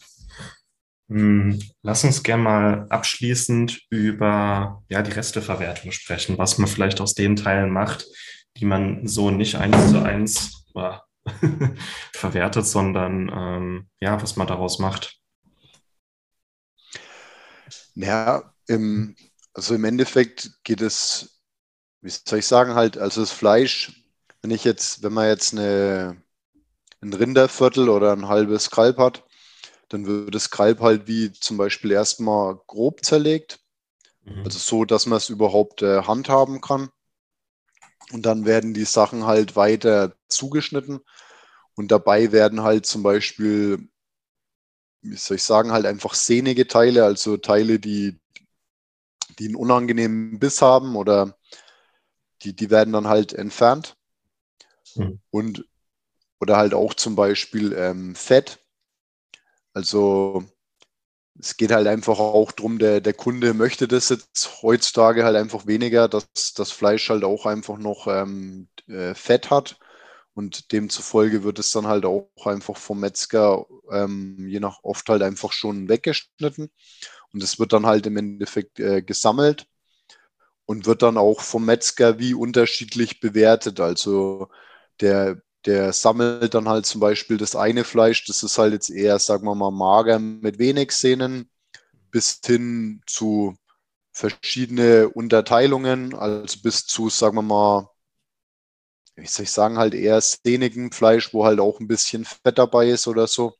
Hm, 1.10 1.60
lass 1.84 2.04
uns 2.04 2.22
gerne 2.22 2.44
mal 2.44 2.86
abschließend 2.90 3.82
über 3.90 4.84
ja, 4.90 5.02
die 5.02 5.12
Resteverwertung 5.12 5.92
sprechen, 5.92 6.38
was 6.38 6.58
man 6.58 6.68
vielleicht 6.68 7.00
aus 7.00 7.14
den 7.14 7.38
Teilen 7.38 7.72
macht, 7.72 8.06
die 8.58 8.66
man 8.66 9.08
so 9.08 9.32
nicht 9.32 9.56
eins 9.56 9.90
zu 9.90 10.04
eins 10.04 10.66
verwertet, 12.14 12.66
sondern 12.66 13.32
ähm, 13.34 13.90
ja, 14.02 14.22
was 14.22 14.36
man 14.36 14.48
daraus 14.48 14.80
macht. 14.80 15.17
Ja, 17.98 18.54
im, 18.68 19.16
also 19.54 19.74
im 19.74 19.84
Endeffekt 19.84 20.52
geht 20.64 20.82
es, 20.82 21.42
wie 22.02 22.10
soll 22.10 22.40
ich 22.40 22.46
sagen, 22.46 22.76
halt, 22.76 22.98
also 22.98 23.22
das 23.22 23.32
Fleisch, 23.32 24.04
wenn 24.42 24.52
ich 24.52 24.64
jetzt, 24.64 25.02
wenn 25.02 25.14
man 25.14 25.28
jetzt 25.28 25.54
eine, 25.54 26.22
ein 27.02 27.12
Rinderviertel 27.12 27.90
oder 27.90 28.14
ein 28.14 28.28
halbes 28.28 28.70
Kalb 28.70 28.98
hat, 28.98 29.24
dann 29.90 30.06
wird 30.06 30.36
das 30.36 30.52
Kalb 30.52 30.80
halt 30.82 31.08
wie 31.08 31.32
zum 31.32 31.58
Beispiel 31.58 31.92
erstmal 31.92 32.60
grob 32.68 33.04
zerlegt. 33.04 33.62
Mhm. 34.24 34.44
Also 34.44 34.60
so, 34.60 34.86
dass 34.86 35.08
man 35.08 35.18
es 35.18 35.30
überhaupt 35.30 35.82
äh, 35.82 36.04
handhaben 36.04 36.62
kann. 36.62 36.90
Und 38.12 38.28
dann 38.28 38.46
werden 38.46 38.76
die 38.76 38.86
Sachen 38.86 39.26
halt 39.26 39.56
weiter 39.56 40.14
zugeschnitten. 40.28 41.00
Und 41.74 41.92
dabei 41.92 42.32
werden 42.32 42.62
halt 42.62 42.86
zum 42.86 43.02
Beispiel, 43.02 43.90
wie 45.02 45.16
soll 45.16 45.36
ich 45.38 45.44
sagen, 45.44 45.72
halt 45.72 45.86
einfach 45.86 46.14
sehnige 46.14 46.68
Teile, 46.68 47.06
also 47.06 47.38
Teile, 47.38 47.80
die, 47.80 48.20
die 49.40 49.46
einen 49.46 49.56
unangenehmen 49.56 50.40
Biss 50.40 50.62
haben 50.62 50.96
oder 50.96 51.38
die, 52.44 52.56
die 52.56 52.70
werden 52.70 52.94
dann 52.94 53.08
halt 53.08 53.34
entfernt. 53.34 53.96
Mhm. 54.96 55.20
Und 55.30 55.66
oder 56.40 56.58
halt 56.58 56.74
auch 56.74 56.94
zum 56.94 57.16
Beispiel 57.16 57.74
ähm, 57.74 58.16
Fett. 58.16 58.60
Also 59.74 60.44
es 61.40 61.58
geht 61.58 61.72
halt 61.72 61.88
einfach 61.88 62.20
auch 62.20 62.52
darum, 62.52 62.80
der, 62.80 63.02
der 63.02 63.14
Kunde 63.14 63.54
möchte 63.54 63.88
das 63.88 64.10
jetzt 64.10 64.62
heutzutage 64.62 65.24
halt 65.24 65.36
einfach 65.36 65.68
weniger, 65.68 66.08
dass 66.08 66.54
das 66.56 66.72
Fleisch 66.72 67.10
halt 67.10 67.24
auch 67.24 67.46
einfach 67.46 67.78
noch 67.78 68.08
ähm, 68.08 68.68
äh, 68.88 69.14
Fett 69.14 69.50
hat. 69.50 69.80
Und 70.38 70.72
demzufolge 70.72 71.44
wird 71.44 71.58
es 71.60 71.72
dann 71.72 71.88
halt 71.88 72.06
auch 72.06 72.30
einfach 72.46 72.78
vom 72.78 73.00
Metzger 73.00 73.66
ähm, 73.92 74.48
je 74.48 74.60
nach 74.60 74.84
oft 74.84 75.10
halt 75.10 75.24
einfach 75.24 75.52
schon 75.52 75.90
weggeschnitten. 75.90 76.70
Und 77.34 77.44
es 77.44 77.60
wird 77.60 77.74
dann 77.74 77.88
halt 77.88 78.06
im 78.06 78.18
Endeffekt 78.18 78.80
äh, 78.80 79.02
gesammelt 79.02 79.66
und 80.66 80.86
wird 80.86 81.02
dann 81.02 81.18
auch 81.18 81.42
vom 81.42 81.66
Metzger 81.66 82.20
wie 82.20 82.34
unterschiedlich 82.34 83.20
bewertet. 83.20 83.80
Also 83.80 84.50
der 85.02 85.42
der 85.66 85.92
sammelt 85.92 86.54
dann 86.54 86.70
halt 86.70 86.86
zum 86.86 87.02
Beispiel 87.02 87.38
das 87.38 87.56
eine 87.56 87.84
Fleisch, 87.84 88.26
das 88.26 88.44
ist 88.44 88.58
halt 88.58 88.72
jetzt 88.74 88.90
eher, 88.90 89.20
sagen 89.20 89.46
wir 89.46 89.56
mal, 89.56 89.72
mager 89.72 90.18
mit 90.20 90.60
wenig 90.60 90.92
Sehnen, 90.94 91.50
bis 92.12 92.40
hin 92.46 93.02
zu 93.08 93.56
verschiedene 94.14 95.10
Unterteilungen, 95.10 96.16
also 96.16 96.60
bis 96.62 96.86
zu, 96.88 97.10
sagen 97.10 97.38
wir 97.38 97.44
mal, 97.44 97.90
wie 99.18 99.28
soll 99.28 99.44
ich 99.44 99.52
sagen, 99.52 99.78
halt 99.78 99.94
eher 99.94 100.22
sehnigem 100.22 100.92
Fleisch, 100.92 101.34
wo 101.34 101.46
halt 101.46 101.60
auch 101.60 101.80
ein 101.80 101.88
bisschen 101.88 102.26
Fett 102.26 102.58
dabei 102.58 102.90
ist 102.90 103.08
oder 103.08 103.28
so. 103.28 103.56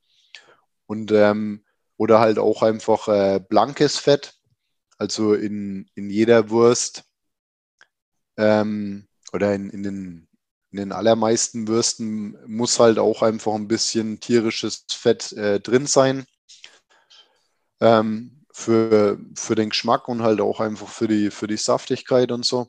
Und 0.86 1.12
ähm, 1.12 1.66
oder 1.98 2.20
halt 2.20 2.40
auch 2.40 2.62
einfach 2.64 3.08
äh, 3.08 3.40
blankes 3.40 3.98
Fett, 3.98 4.36
also 4.98 5.34
in, 5.34 5.90
in 5.96 6.10
jeder 6.10 6.50
Wurst 6.50 7.04
ähm, 8.38 9.08
oder 9.34 9.54
in, 9.56 9.70
in 9.72 9.84
den 9.84 10.28
in 10.72 10.78
den 10.78 10.92
allermeisten 10.92 11.68
Würsten 11.68 12.38
muss 12.46 12.80
halt 12.80 13.00
auch 13.00 13.22
einfach 13.22 13.54
ein 13.56 13.70
bisschen 13.70 14.20
tierisches 14.20 14.86
Fett 14.92 15.32
äh, 15.32 15.60
drin 15.60 15.88
sein. 15.88 16.26
Ähm, 17.80 18.46
für, 18.52 19.20
für 19.36 19.54
den 19.54 19.70
Geschmack 19.70 20.08
und 20.08 20.24
halt 20.24 20.42
auch 20.42 20.60
einfach 20.60 20.88
für 20.88 21.08
die, 21.08 21.30
für 21.30 21.46
die 21.46 21.58
Saftigkeit 21.58 22.32
und 22.32 22.44
so. 22.44 22.68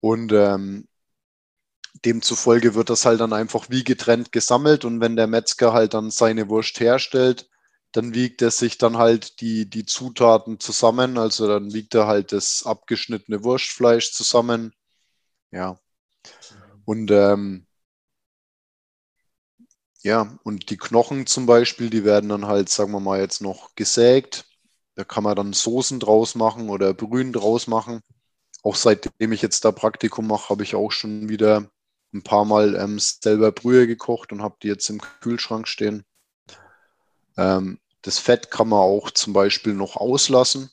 Und 0.00 0.32
ähm, 0.32 0.88
demzufolge 2.04 2.74
wird 2.74 2.90
das 2.90 3.04
halt 3.06 3.20
dann 3.20 3.32
einfach 3.32 3.70
wie 3.70 3.84
getrennt 3.84 4.32
gesammelt 4.32 4.84
und 4.84 5.00
wenn 5.00 5.16
der 5.16 5.26
Metzger 5.26 5.72
halt 5.72 5.94
dann 5.94 6.10
seine 6.10 6.48
Wurst 6.48 6.80
herstellt, 6.80 7.48
dann 7.92 8.14
wiegt 8.14 8.42
er 8.42 8.50
sich 8.50 8.78
dann 8.78 8.96
halt 8.98 9.40
die, 9.40 9.68
die 9.68 9.84
Zutaten 9.84 10.58
zusammen. 10.60 11.18
Also 11.18 11.46
dann 11.46 11.72
wiegt 11.74 11.94
er 11.94 12.06
halt 12.06 12.32
das 12.32 12.64
abgeschnittene 12.64 13.44
Wurstfleisch 13.44 14.12
zusammen. 14.12 14.72
Ja, 15.52 15.78
und 16.84 17.10
ähm, 17.10 17.66
ja, 20.02 20.36
und 20.42 20.70
die 20.70 20.76
Knochen 20.76 21.26
zum 21.26 21.46
Beispiel, 21.46 21.90
die 21.90 22.04
werden 22.04 22.28
dann 22.28 22.46
halt, 22.46 22.68
sagen 22.68 22.92
wir 22.92 23.00
mal, 23.00 23.20
jetzt 23.20 23.40
noch 23.40 23.74
gesägt. 23.76 24.46
Da 24.96 25.04
kann 25.04 25.24
man 25.24 25.36
dann 25.36 25.52
Soßen 25.52 26.00
draus 26.00 26.34
machen 26.34 26.68
oder 26.70 26.92
Brühen 26.94 27.32
draus 27.32 27.66
machen. 27.66 28.00
Auch 28.62 28.76
seitdem 28.76 29.32
ich 29.32 29.42
jetzt 29.42 29.64
da 29.64 29.72
Praktikum 29.72 30.26
mache, 30.26 30.50
habe 30.50 30.64
ich 30.64 30.74
auch 30.74 30.92
schon 30.92 31.28
wieder 31.28 31.70
ein 32.12 32.22
paar 32.22 32.44
Mal 32.44 32.76
ähm, 32.76 32.98
selber 32.98 33.52
Brühe 33.52 33.86
gekocht 33.86 34.32
und 34.32 34.42
habe 34.42 34.56
die 34.62 34.68
jetzt 34.68 34.88
im 34.90 35.00
Kühlschrank 35.20 35.66
stehen. 35.66 36.04
Ähm, 37.36 37.78
das 38.02 38.18
Fett 38.18 38.50
kann 38.50 38.68
man 38.68 38.80
auch 38.80 39.10
zum 39.10 39.32
Beispiel 39.32 39.74
noch 39.74 39.96
auslassen. 39.96 40.70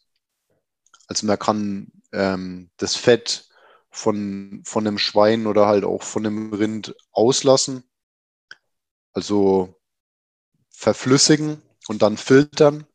Also 1.08 1.26
man 1.28 1.40
kann 1.40 1.92
ähm, 2.12 2.70
das 2.78 2.96
Fett 2.96 3.50
von, 3.90 4.62
von 4.66 4.86
einem 4.86 4.98
Schwein 4.98 5.48
oder 5.48 5.68
halt 5.68 5.84
auch 5.84 6.04
von 6.04 6.26
einem 6.26 6.54
Rind 6.54 6.96
auslassen. 7.12 7.84
Also 9.14 9.76
verflüssigen 10.70 11.62
und 11.88 12.02
dann 12.02 12.18
filtern 12.18 12.86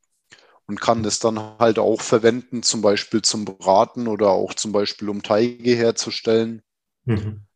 und 0.67 0.81
kann 0.81 1.03
das 1.03 1.19
dann 1.19 1.39
halt 1.59 1.79
auch 1.79 2.01
verwenden, 2.01 2.63
zum 2.63 2.81
Beispiel 2.81 3.23
zum 3.23 3.45
Braten 3.45 4.09
oder 4.09 4.31
auch 4.31 4.55
zum 4.55 4.73
Beispiel 4.73 5.09
um 5.09 5.23
Teige 5.23 5.75
herzustellen. 5.75 6.63
Mhm. 7.05 7.47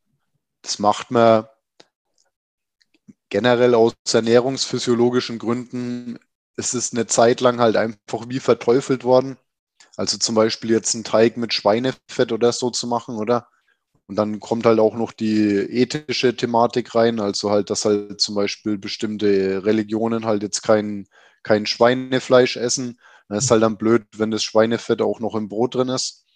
Das 0.62 0.78
macht 0.78 1.10
man 1.10 1.46
generell 3.28 3.74
aus 3.74 3.94
ernährungsphysiologischen 4.12 5.38
Gründen. 5.38 6.18
Es 6.56 6.74
ist 6.74 6.94
eine 6.94 7.06
Zeit 7.06 7.40
lang 7.40 7.60
halt 7.60 7.76
einfach 7.76 8.28
wie 8.28 8.40
verteufelt 8.40 9.04
worden. 9.04 9.36
Also 9.96 10.18
zum 10.18 10.34
Beispiel 10.34 10.70
jetzt 10.70 10.94
einen 10.94 11.04
Teig 11.04 11.36
mit 11.38 11.54
Schweinefett 11.54 12.32
oder 12.32 12.52
so 12.52 12.70
zu 12.70 12.88
machen, 12.88 13.16
oder? 13.16 13.48
Und 14.08 14.16
dann 14.16 14.40
kommt 14.40 14.66
halt 14.66 14.80
auch 14.80 14.96
noch 14.96 15.12
die 15.12 15.56
ethische 15.56 16.36
Thematik 16.36 16.94
rein, 16.94 17.20
also 17.20 17.50
halt, 17.50 17.70
dass 17.70 17.86
halt 17.86 18.20
zum 18.20 18.36
Beispiel 18.36 18.78
bestimmte 18.78 19.64
Religionen 19.64 20.26
halt 20.26 20.42
jetzt 20.44 20.62
kein, 20.62 21.08
kein 21.44 21.66
Schweinefleisch 21.66 22.56
essen. 22.58 23.00
Das 23.28 23.46
ist 23.46 23.52
halt 23.52 23.62
dann 23.64 23.78
blöd, 23.78 24.06
wenn 24.16 24.32
das 24.32 24.44
Schweinefett 24.44 25.02
auch 25.02 25.20
noch 25.20 25.36
im 25.36 25.48
Brot 25.48 25.76
drin 25.76 25.90
ist. 25.90 26.26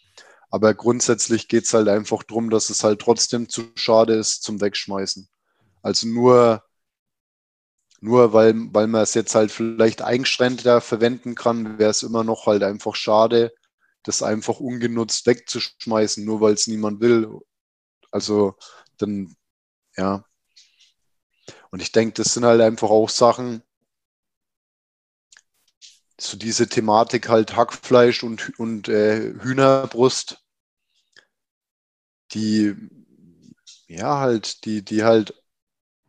Aber 0.53 0.75
grundsätzlich 0.75 1.49
geht 1.49 1.65
es 1.65 1.73
halt 1.73 1.89
einfach 1.89 2.23
darum, 2.25 2.51
dass 2.51 2.69
es 2.69 2.85
halt 2.85 3.01
trotzdem 3.01 3.49
zu 3.49 3.73
schade 3.75 4.15
ist 4.15 4.43
zum 4.43 4.61
Wegschmeißen. 4.61 5.27
Also 5.81 6.07
nur, 6.07 6.63
nur 8.03 8.35
weil, 8.35 8.55
weil 8.75 8.87
man 8.87 9.03
es 9.03 9.15
jetzt 9.15 9.35
halt 9.35 9.51
vielleicht 9.51 10.03
eingeschränkter 10.03 10.83
verwenden 10.83 11.35
kann, 11.35 11.79
wäre 11.79 11.91
es 11.91 12.03
immer 12.03 12.23
noch 12.23 12.45
halt 12.47 12.63
einfach 12.65 12.95
schade, 12.95 13.55
das 14.03 14.23
einfach 14.23 14.61
ungenutzt 14.61 15.27
wegzuschmeißen, 15.27 16.23
nur 16.23 16.43
weil 16.43 16.53
es 16.53 16.67
niemand 16.67 17.01
will. 17.01 17.31
Also 18.11 18.55
dann, 18.99 19.35
ja. 19.97 20.23
Und 21.71 21.81
ich 21.81 21.93
denke, 21.93 22.13
das 22.23 22.35
sind 22.35 22.45
halt 22.45 22.61
einfach 22.61 22.91
auch 22.91 23.09
Sachen, 23.09 23.63
so 26.21 26.37
diese 26.37 26.69
Thematik 26.69 27.31
halt 27.31 27.57
Hackfleisch 27.57 28.23
und, 28.23 28.59
und 28.59 28.89
äh, 28.89 29.33
Hühnerbrust, 29.41 30.42
die, 32.35 32.75
ja, 33.87 34.19
halt, 34.19 34.65
die, 34.65 34.85
die 34.85 35.05
halt 35.05 35.35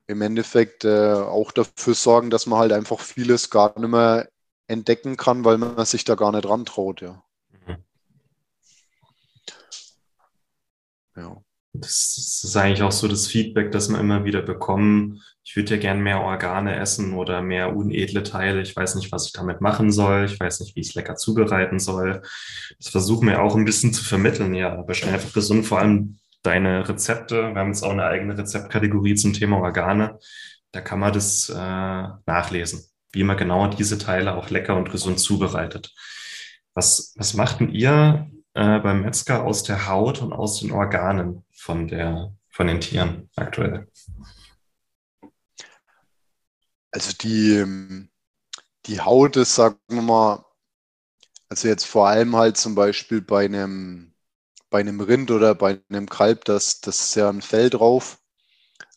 im 0.08 0.22
Endeffekt 0.22 0.86
äh, 0.86 1.14
auch 1.14 1.52
dafür 1.52 1.94
sorgen, 1.96 2.30
dass 2.30 2.46
man 2.48 2.60
halt 2.60 2.74
einfach 2.74 3.00
vieles 3.02 3.50
gar 3.50 3.80
nicht 3.80 3.90
mehr 3.90 4.30
entdecken 4.68 5.18
kann, 5.18 5.46
weil 5.46 5.58
man 5.58 5.86
sich 5.86 6.06
da 6.06 6.16
gar 6.16 6.32
nicht 6.32 6.48
rantraut, 6.48 7.02
ja. 7.02 7.24
Mhm. 7.68 7.84
Ja. 11.16 11.43
Das 11.76 12.42
ist 12.44 12.56
eigentlich 12.56 12.84
auch 12.84 12.92
so 12.92 13.08
das 13.08 13.26
Feedback, 13.26 13.72
das 13.72 13.90
wir 13.90 14.00
immer 14.00 14.26
wieder 14.26 14.44
bekommen. 14.44 15.22
Ich 15.44 15.56
würde 15.56 15.72
ja 15.72 15.82
gern 15.82 16.02
mehr 16.02 16.22
Organe 16.22 16.76
essen 16.76 17.14
oder 17.14 17.42
mehr 17.42 17.76
unedle 17.76 18.22
Teile. 18.22 18.62
Ich 18.62 18.76
weiß 18.76 18.94
nicht, 18.96 19.12
was 19.12 19.26
ich 19.26 19.34
damit 19.34 19.60
machen 19.60 19.92
soll. 19.92 20.26
Ich 20.26 20.40
weiß 20.40 20.60
nicht, 20.60 20.76
wie 20.76 20.82
ich 20.82 20.90
es 20.90 20.96
lecker 20.96 21.16
zubereiten 21.16 21.80
soll. 21.80 22.22
Das 22.78 22.90
versuchen 22.90 23.28
wir 23.28 23.42
auch 23.42 23.56
ein 23.56 23.66
bisschen 23.66 23.92
zu 23.92 24.04
vermitteln. 24.04 24.54
Ja, 24.54 24.78
aber 24.78 24.94
schnell 24.94 25.16
einfach 25.16 25.34
gesund. 25.34 25.66
Vor 25.66 25.80
allem 25.80 26.20
deine 26.44 26.88
Rezepte. 26.88 27.54
Wir 27.54 27.56
haben 27.56 27.70
jetzt 27.70 27.84
auch 27.84 27.92
eine 27.92 28.06
eigene 28.06 28.38
Rezeptkategorie 28.38 29.16
zum 29.16 29.34
Thema 29.34 29.58
Organe. 29.58 30.20
Da 30.72 30.82
kann 30.82 31.00
man 31.00 31.14
das 31.14 31.50
äh, 31.50 31.56
nachlesen, 31.56 32.86
wie 33.12 33.24
man 33.24 33.38
genau 33.38 33.68
diese 33.68 33.98
Teile 33.98 34.36
auch 34.36 34.52
lecker 34.52 34.76
und 34.76 34.92
gesund 34.92 35.20
zubereitet. 35.20 35.92
Was, 36.76 37.14
was 37.18 37.34
macht 37.34 37.60
denn 37.60 37.70
ihr 37.70 38.30
äh, 38.54 38.80
beim 38.80 39.02
Metzger 39.02 39.44
aus 39.44 39.64
der 39.64 39.88
Haut 39.88 40.22
und 40.22 40.34
aus 40.34 40.60
den 40.60 40.72
Organen 40.72 41.44
von, 41.52 41.88
der, 41.88 42.34
von 42.50 42.68
den 42.68 42.82
Tieren 42.82 43.30
aktuell? 43.36 43.88
Also 46.92 47.14
die, 47.20 48.08
die 48.86 49.02
Haut 49.02 49.36
ist, 49.36 49.56
sagen 49.56 49.78
wir 49.90 50.02
mal, 50.02 50.46
also 51.50 51.68
jetzt 51.68 51.86
vor 51.86 52.08
allem 52.08 52.36
halt 52.36 52.58
zum 52.58 52.76
Beispiel 52.76 53.22
bei 53.22 53.46
einem, 53.46 54.14
bei 54.70 54.80
einem 54.80 55.02
Rind 55.02 55.32
oder 55.32 55.56
bei 55.56 55.82
einem 55.90 56.08
Kalb, 56.08 56.46
das, 56.46 56.82
das 56.82 57.02
ist 57.02 57.16
ja 57.16 57.30
ein 57.30 57.42
Fell 57.42 57.70
drauf. 57.70 58.20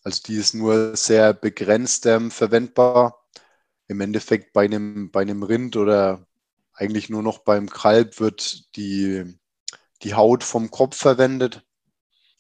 Also 0.04 0.22
die 0.26 0.36
ist 0.36 0.54
nur 0.54 0.96
sehr 0.96 1.34
begrenzt 1.34 2.06
ähm, 2.06 2.30
verwendbar. 2.30 3.26
Im 3.88 4.00
Endeffekt 4.00 4.52
bei 4.52 4.64
einem, 4.64 5.10
bei 5.10 5.22
einem 5.22 5.42
Rind 5.42 5.76
oder 5.76 6.26
eigentlich 6.72 7.08
nur 7.10 7.22
noch 7.22 7.38
beim 7.40 7.68
Kalb 7.68 8.20
wird 8.20 8.76
die, 8.76 9.38
die 10.06 10.14
Haut 10.14 10.44
vom 10.44 10.70
Kopf 10.70 10.96
verwendet. 10.96 11.64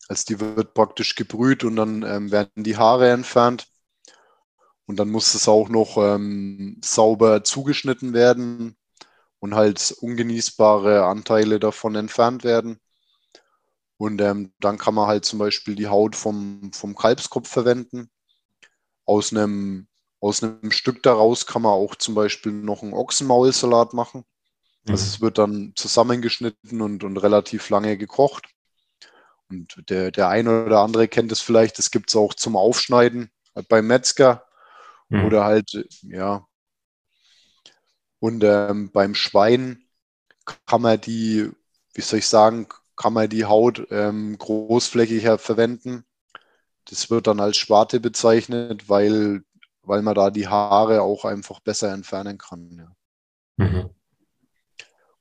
Also 0.08 0.24
die 0.28 0.38
wird 0.38 0.72
praktisch 0.72 1.16
gebrüht 1.16 1.64
und 1.64 1.74
dann 1.74 2.04
ähm, 2.04 2.30
werden 2.30 2.62
die 2.62 2.76
Haare 2.76 3.10
entfernt. 3.10 3.66
Und 4.86 5.00
dann 5.00 5.10
muss 5.10 5.34
es 5.34 5.48
auch 5.48 5.68
noch 5.68 5.96
ähm, 5.98 6.80
sauber 6.84 7.42
zugeschnitten 7.42 8.12
werden 8.12 8.76
und 9.40 9.56
halt 9.56 9.96
ungenießbare 10.00 11.06
Anteile 11.06 11.58
davon 11.58 11.96
entfernt 11.96 12.44
werden. 12.44 12.78
Und 13.96 14.20
ähm, 14.20 14.52
dann 14.60 14.78
kann 14.78 14.94
man 14.94 15.08
halt 15.08 15.24
zum 15.24 15.40
Beispiel 15.40 15.74
die 15.74 15.88
Haut 15.88 16.14
vom, 16.14 16.70
vom 16.72 16.94
Kalbskopf 16.94 17.48
verwenden. 17.48 18.10
Aus 19.04 19.32
einem, 19.32 19.88
aus 20.20 20.40
einem 20.40 20.70
Stück 20.70 21.02
daraus 21.02 21.46
kann 21.46 21.62
man 21.62 21.72
auch 21.72 21.96
zum 21.96 22.14
Beispiel 22.14 22.52
noch 22.52 22.84
einen 22.84 22.94
Ochsenmaulsalat 22.94 23.92
machen. 23.92 24.24
Also 24.88 25.04
mhm. 25.04 25.08
es 25.08 25.20
wird 25.20 25.38
dann 25.38 25.72
zusammengeschnitten 25.74 26.80
und, 26.80 27.02
und 27.04 27.16
relativ 27.16 27.68
lange 27.70 27.96
gekocht. 27.96 28.48
Und 29.48 29.90
der, 29.90 30.10
der 30.10 30.28
eine 30.28 30.64
oder 30.64 30.80
andere 30.80 31.08
kennt 31.08 31.32
es 31.32 31.40
vielleicht, 31.40 31.78
das 31.78 31.90
gibt 31.90 32.10
es 32.10 32.16
auch 32.16 32.34
zum 32.34 32.56
Aufschneiden 32.56 33.30
beim 33.68 33.86
Metzger 33.86 34.44
mhm. 35.08 35.24
oder 35.24 35.44
halt, 35.44 35.86
ja. 36.02 36.46
Und 38.18 38.42
ähm, 38.44 38.90
beim 38.92 39.14
Schwein 39.14 39.84
kann 40.64 40.82
man 40.82 41.00
die, 41.00 41.50
wie 41.94 42.00
soll 42.00 42.20
ich 42.20 42.26
sagen, 42.26 42.68
kann 42.96 43.12
man 43.12 43.28
die 43.28 43.44
Haut 43.44 43.86
ähm, 43.90 44.36
großflächiger 44.38 45.38
verwenden. 45.38 46.04
Das 46.86 47.10
wird 47.10 47.26
dann 47.26 47.40
als 47.40 47.56
Schwarte 47.56 48.00
bezeichnet, 48.00 48.88
weil, 48.88 49.42
weil 49.82 50.02
man 50.02 50.14
da 50.14 50.30
die 50.30 50.48
Haare 50.48 51.02
auch 51.02 51.24
einfach 51.24 51.60
besser 51.60 51.92
entfernen 51.92 52.38
kann. 52.38 52.70
Ja. 53.58 53.64
Mhm. 53.66 53.90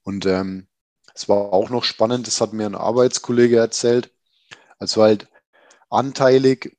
Und 0.06 0.26
ähm, 0.28 0.68
es 1.14 1.28
war 1.28 1.52
auch 1.52 1.70
noch 1.70 1.84
spannend, 1.84 2.28
das 2.28 2.40
hat 2.40 2.54
mir 2.54 2.68
ein 2.68 2.76
Arbeitskollege 2.76 3.58
erzählt. 3.58 4.12
Also 4.78 5.02
halt 5.02 5.28
anteilig 5.90 6.78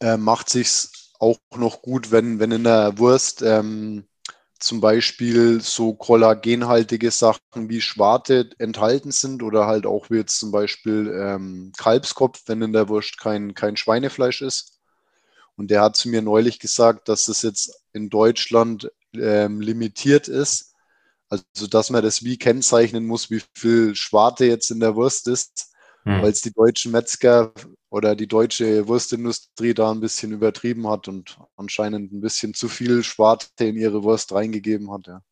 äh, 0.00 0.16
macht 0.16 0.50
sich 0.50 0.88
auch 1.20 1.38
noch 1.54 1.80
gut, 1.82 2.10
wenn, 2.10 2.40
wenn 2.40 2.50
in 2.50 2.64
der 2.64 2.98
Wurst 2.98 3.42
ähm, 3.42 4.08
zum 4.58 4.80
Beispiel 4.80 5.60
so 5.60 5.94
kollagenhaltige 5.94 7.10
Sachen 7.12 7.68
wie 7.68 7.80
Schwarte 7.80 8.50
enthalten 8.58 9.12
sind 9.12 9.42
oder 9.42 9.66
halt 9.66 9.86
auch 9.86 10.10
wie 10.10 10.16
jetzt 10.16 10.40
zum 10.40 10.50
Beispiel 10.50 11.12
ähm, 11.16 11.72
Kalbskopf, 11.76 12.42
wenn 12.46 12.62
in 12.62 12.72
der 12.72 12.88
Wurst 12.88 13.18
kein, 13.18 13.54
kein 13.54 13.76
Schweinefleisch 13.76 14.42
ist. 14.42 14.80
Und 15.56 15.70
der 15.70 15.82
hat 15.82 15.96
zu 15.96 16.08
mir 16.08 16.22
neulich 16.22 16.58
gesagt, 16.58 17.08
dass 17.08 17.26
das 17.26 17.42
jetzt 17.42 17.82
in 17.92 18.10
Deutschland 18.10 18.90
ähm, 19.14 19.60
limitiert 19.60 20.26
ist 20.26 20.71
also, 21.32 21.66
dass 21.66 21.88
man 21.88 22.02
das 22.02 22.24
wie 22.24 22.36
kennzeichnen 22.36 23.06
muss, 23.06 23.30
wie 23.30 23.42
viel 23.54 23.94
Schwarte 23.94 24.44
jetzt 24.44 24.70
in 24.70 24.80
der 24.80 24.94
Wurst 24.96 25.28
ist, 25.28 25.72
hm. 26.02 26.22
weil 26.22 26.30
es 26.30 26.42
die 26.42 26.52
deutschen 26.52 26.92
Metzger 26.92 27.52
oder 27.88 28.14
die 28.14 28.26
deutsche 28.26 28.86
Wurstindustrie 28.86 29.72
da 29.72 29.90
ein 29.90 30.00
bisschen 30.00 30.32
übertrieben 30.32 30.86
hat 30.88 31.08
und 31.08 31.38
anscheinend 31.56 32.12
ein 32.12 32.20
bisschen 32.20 32.52
zu 32.52 32.68
viel 32.68 33.02
Schwarte 33.02 33.64
in 33.64 33.76
ihre 33.76 34.02
Wurst 34.02 34.32
reingegeben 34.32 34.92
hat. 34.92 35.06
Ja. 35.06 35.22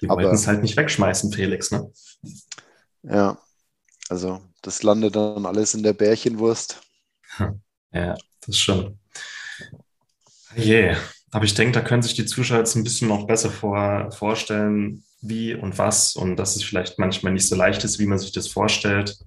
Die 0.00 0.08
wollten 0.08 0.34
es 0.34 0.46
halt 0.46 0.62
nicht 0.62 0.76
wegschmeißen, 0.76 1.32
Felix, 1.32 1.70
ne? 1.70 1.90
Ja, 3.02 3.38
also 4.08 4.42
das 4.62 4.82
landet 4.82 5.16
dann 5.16 5.46
alles 5.46 5.74
in 5.74 5.82
der 5.82 5.94
Bärchenwurst. 5.94 6.80
Ja, 7.92 8.16
das 8.46 8.58
schon. 8.58 8.98
Yeah. 10.56 10.98
Aber 11.30 11.44
ich 11.44 11.54
denke, 11.54 11.72
da 11.72 11.80
können 11.80 12.02
sich 12.02 12.14
die 12.14 12.26
Zuschauer 12.26 12.58
jetzt 12.58 12.74
ein 12.74 12.84
bisschen 12.84 13.08
noch 13.08 13.26
besser 13.26 13.50
vor, 13.50 14.10
vorstellen, 14.12 15.04
wie 15.20 15.54
und 15.54 15.78
was 15.78 16.16
und 16.16 16.36
dass 16.36 16.56
es 16.56 16.62
vielleicht 16.62 16.98
manchmal 16.98 17.32
nicht 17.32 17.46
so 17.46 17.56
leicht 17.56 17.84
ist, 17.84 17.98
wie 17.98 18.06
man 18.06 18.18
sich 18.18 18.32
das 18.32 18.48
vorstellt. 18.48 19.18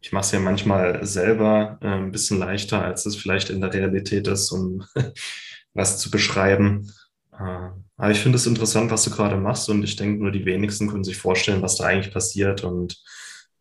Ich 0.00 0.12
mache 0.12 0.24
es 0.24 0.32
ja 0.32 0.38
manchmal 0.38 1.04
selber 1.04 1.78
äh, 1.82 1.88
ein 1.88 2.12
bisschen 2.12 2.38
leichter, 2.38 2.82
als 2.82 3.04
es 3.04 3.16
vielleicht 3.16 3.50
in 3.50 3.60
der 3.60 3.72
Realität 3.72 4.28
ist, 4.28 4.50
um 4.52 4.84
was 5.74 5.98
zu 5.98 6.10
beschreiben. 6.10 6.92
Äh, 7.32 7.68
aber 7.96 8.10
ich 8.10 8.20
finde 8.20 8.36
es 8.36 8.46
interessant, 8.46 8.90
was 8.90 9.04
du 9.04 9.10
gerade 9.10 9.36
machst 9.36 9.68
und 9.68 9.82
ich 9.82 9.96
denke, 9.96 10.22
nur 10.22 10.30
die 10.30 10.46
wenigsten 10.46 10.88
können 10.88 11.04
sich 11.04 11.18
vorstellen, 11.18 11.62
was 11.62 11.76
da 11.76 11.84
eigentlich 11.84 12.14
passiert 12.14 12.64
und 12.64 13.02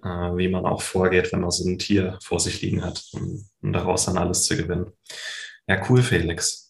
äh, 0.04 0.08
wie 0.08 0.48
man 0.48 0.66
auch 0.66 0.82
vorgeht, 0.82 1.34
wenn 1.34 1.42
man 1.42 1.52
so 1.52 1.68
ein 1.68 1.80
Tier 1.80 2.18
vor 2.24 2.40
sich 2.40 2.62
liegen 2.62 2.86
hat, 2.86 3.04
um, 3.12 3.46
um 3.62 3.74
daraus 3.74 4.06
dann 4.06 4.18
alles 4.18 4.46
zu 4.46 4.56
gewinnen. 4.56 4.92
Ja, 5.68 5.84
cool, 5.90 6.02
Felix. 6.02 6.69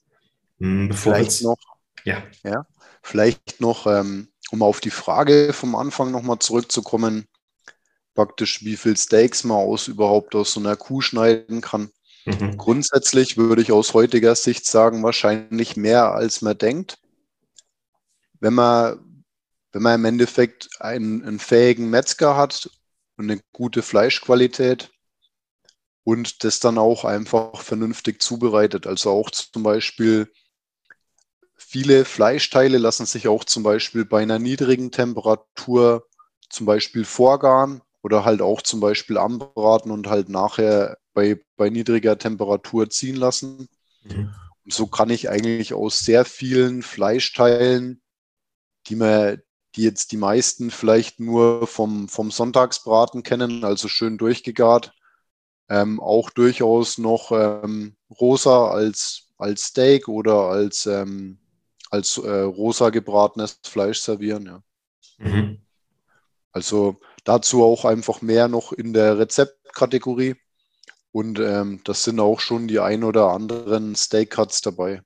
Hm, 0.60 0.89
bevor 0.89 1.15
vielleicht 1.15 1.41
noch, 1.43 1.58
ja. 2.04 2.24
ja. 2.43 2.65
Vielleicht 3.02 3.62
noch, 3.62 3.88
ähm, 3.88 4.30
um 4.52 4.62
auf 4.62 4.80
die 4.82 4.89
Frage 4.89 5.54
vom 5.54 5.76
Anfang 5.76 6.12
nochmal 6.12 6.39
zurückzukommen, 6.39 7.28
praktisch 8.13 8.63
wie 8.65 8.76
viel 8.76 8.98
Steaks 8.98 9.43
man 9.43 9.58
aus 9.58 9.88
überhaupt 9.88 10.36
aus 10.36 10.52
so 10.52 10.60
einer 10.60 10.76
Kuh 10.76 11.02
schneiden 11.02 11.62
kann. 11.62 11.91
Mhm. 12.26 12.58
Grundsätzlich 12.58 13.38
würde 13.38 13.62
ich 13.62 13.72
aus 13.72 13.93
heutiger 13.93 14.36
Sicht 14.36 14.65
sagen, 14.65 15.04
wahrscheinlich 15.04 15.78
mehr 15.78 16.13
als 16.13 16.41
man 16.41 16.58
denkt. 16.58 17.00
Wenn 18.39 18.54
man, 18.54 19.24
wenn 19.72 19.82
man 19.82 19.95
im 19.95 20.06
Endeffekt 20.06 20.69
einen, 20.80 21.24
einen 21.24 21.39
fähigen 21.39 21.89
Metzger 21.89 22.36
hat 22.36 22.69
und 23.17 23.32
eine 23.32 23.41
gute 23.54 23.82
Fleischqualität 23.82 24.91
und 26.04 26.43
das 26.43 26.60
dann 26.60 26.78
auch 26.78 27.06
einfach 27.06 27.62
vernünftig 27.62 28.22
zubereitet. 28.22 28.88
Also 28.88 29.12
auch 29.12 29.30
zum 29.32 29.63
Beispiel 29.63 30.32
Viele 31.72 32.04
Fleischteile 32.04 32.80
lassen 32.80 33.06
sich 33.06 33.28
auch 33.28 33.44
zum 33.44 33.62
Beispiel 33.62 34.04
bei 34.04 34.24
einer 34.24 34.40
niedrigen 34.40 34.90
Temperatur 34.90 36.08
zum 36.50 36.66
Beispiel 36.66 37.06
vorgaren 37.06 37.84
oder 38.02 38.26
halt 38.26 38.42
auch 38.42 38.64
zum 38.64 38.80
Beispiel 38.80 39.20
anbraten 39.20 39.92
und 39.92 40.08
halt 40.08 40.30
nachher 40.30 40.98
bei, 41.14 41.40
bei 41.58 41.70
niedriger 41.70 42.18
Temperatur 42.18 42.90
ziehen 42.90 43.18
lassen. 43.18 43.70
Mhm. 44.02 44.34
Und 44.66 44.74
so 44.74 44.88
kann 44.88 45.12
ich 45.12 45.30
eigentlich 45.30 45.76
aus 45.76 46.00
sehr 46.00 46.26
vielen 46.26 46.82
Fleischteilen, 46.82 48.02
die 48.88 48.96
man, 48.96 49.40
die 49.76 49.84
jetzt 49.84 50.12
die 50.12 50.18
meisten 50.18 50.72
vielleicht 50.72 51.20
nur 51.20 51.68
vom, 51.68 52.10
vom 52.10 52.32
Sonntagsbraten 52.32 53.22
kennen, 53.22 53.64
also 53.64 53.88
schön 53.88 54.18
durchgegart, 54.18 54.92
ähm, 55.70 56.00
auch 56.00 56.32
durchaus 56.32 56.98
noch 56.98 57.32
ähm, 57.32 57.96
rosa 58.10 58.70
als, 58.70 59.28
als 59.38 59.66
Steak 59.66 60.08
oder 60.08 60.46
als, 60.46 60.88
ähm, 60.88 61.38
als 61.89 62.17
äh, 62.17 62.41
rosa 62.41 62.89
gebratenes 62.89 63.60
Fleisch 63.63 63.99
servieren. 63.99 64.45
Ja. 64.45 64.63
Mhm. 65.17 65.62
Also 66.52 66.99
dazu 67.23 67.63
auch 67.63 67.86
einfach 67.86 68.21
mehr 68.21 68.47
noch 68.47 68.71
in 68.71 68.93
der 68.93 69.17
Rezeptkategorie. 69.17 70.36
Und 71.12 71.39
ähm, 71.39 71.82
das 71.84 72.04
sind 72.04 72.19
auch 72.19 72.39
schon 72.39 72.67
die 72.67 72.80
ein 72.80 73.04
oder 73.04 73.30
anderen 73.30 73.95
Steak 73.95 74.32
Cuts 74.32 74.62
dabei. 74.62 75.02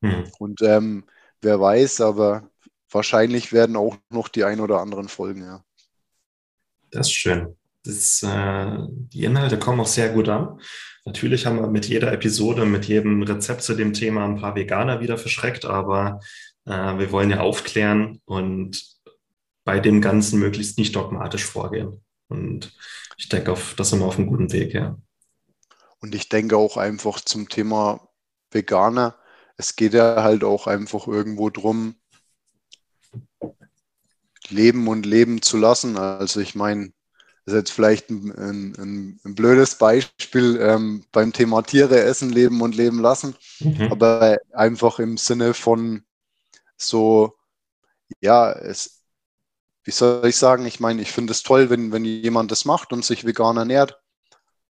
Mhm. 0.00 0.30
Und 0.38 0.62
ähm, 0.62 1.04
wer 1.40 1.60
weiß, 1.60 2.00
aber 2.00 2.48
wahrscheinlich 2.90 3.52
werden 3.52 3.76
auch 3.76 3.96
noch 4.10 4.28
die 4.28 4.44
ein 4.44 4.60
oder 4.60 4.80
anderen 4.80 5.08
folgen, 5.08 5.44
ja. 5.44 5.64
Das 6.90 7.06
ist 7.06 7.14
schön. 7.14 7.56
Das, 7.84 8.22
äh, 8.22 8.76
die 8.88 9.24
Inhalte 9.24 9.58
kommen 9.58 9.80
auch 9.80 9.86
sehr 9.86 10.10
gut 10.10 10.28
an. 10.28 10.60
Natürlich 11.04 11.46
haben 11.46 11.60
wir 11.60 11.68
mit 11.68 11.88
jeder 11.88 12.12
Episode, 12.12 12.64
mit 12.64 12.84
jedem 12.84 13.22
Rezept 13.22 13.62
zu 13.62 13.74
dem 13.74 13.92
Thema 13.92 14.24
ein 14.24 14.36
paar 14.36 14.54
Veganer 14.54 15.00
wieder 15.00 15.18
verschreckt, 15.18 15.64
aber 15.64 16.20
äh, 16.64 16.70
wir 16.98 17.10
wollen 17.10 17.30
ja 17.30 17.40
aufklären 17.40 18.20
und 18.24 18.80
bei 19.64 19.80
dem 19.80 20.00
Ganzen 20.00 20.38
möglichst 20.38 20.78
nicht 20.78 20.94
dogmatisch 20.94 21.44
vorgehen. 21.44 22.04
Und 22.28 22.72
ich 23.16 23.28
denke, 23.28 23.52
auf, 23.52 23.74
das 23.76 23.90
sind 23.90 23.98
wir 23.98 24.06
auf 24.06 24.18
einem 24.18 24.28
guten 24.28 24.52
Weg, 24.52 24.74
ja. 24.74 24.96
Und 26.00 26.14
ich 26.14 26.28
denke 26.28 26.56
auch 26.56 26.76
einfach 26.76 27.20
zum 27.20 27.48
Thema 27.48 28.08
Veganer, 28.50 29.16
es 29.56 29.76
geht 29.76 29.94
ja 29.94 30.22
halt 30.22 30.44
auch 30.44 30.66
einfach 30.66 31.06
irgendwo 31.06 31.50
drum, 31.50 31.94
leben 34.48 34.88
und 34.88 35.06
leben 35.06 35.42
zu 35.42 35.56
lassen. 35.56 35.96
Also 35.96 36.40
ich 36.40 36.54
meine, 36.54 36.92
das 37.44 37.54
ist 37.54 37.58
jetzt 37.58 37.72
vielleicht 37.72 38.08
ein, 38.10 38.30
ein, 38.78 39.20
ein 39.24 39.34
blödes 39.34 39.74
Beispiel 39.76 40.60
ähm, 40.60 41.04
beim 41.10 41.32
Thema 41.32 41.62
Tiere 41.62 42.00
essen, 42.00 42.30
leben 42.30 42.60
und 42.60 42.76
leben 42.76 43.00
lassen, 43.00 43.34
mhm. 43.58 43.90
aber 43.90 44.38
einfach 44.52 45.00
im 45.00 45.16
Sinne 45.16 45.52
von 45.52 46.04
so, 46.76 47.36
ja, 48.20 48.52
es, 48.52 49.02
wie 49.84 49.90
soll 49.90 50.26
ich 50.26 50.36
sagen, 50.36 50.66
ich 50.66 50.78
meine, 50.78 51.02
ich 51.02 51.10
finde 51.10 51.32
es 51.32 51.42
toll, 51.42 51.68
wenn, 51.68 51.90
wenn 51.90 52.04
jemand 52.04 52.52
das 52.52 52.64
macht 52.64 52.92
und 52.92 53.04
sich 53.04 53.24
vegan 53.24 53.56
ernährt 53.56 54.00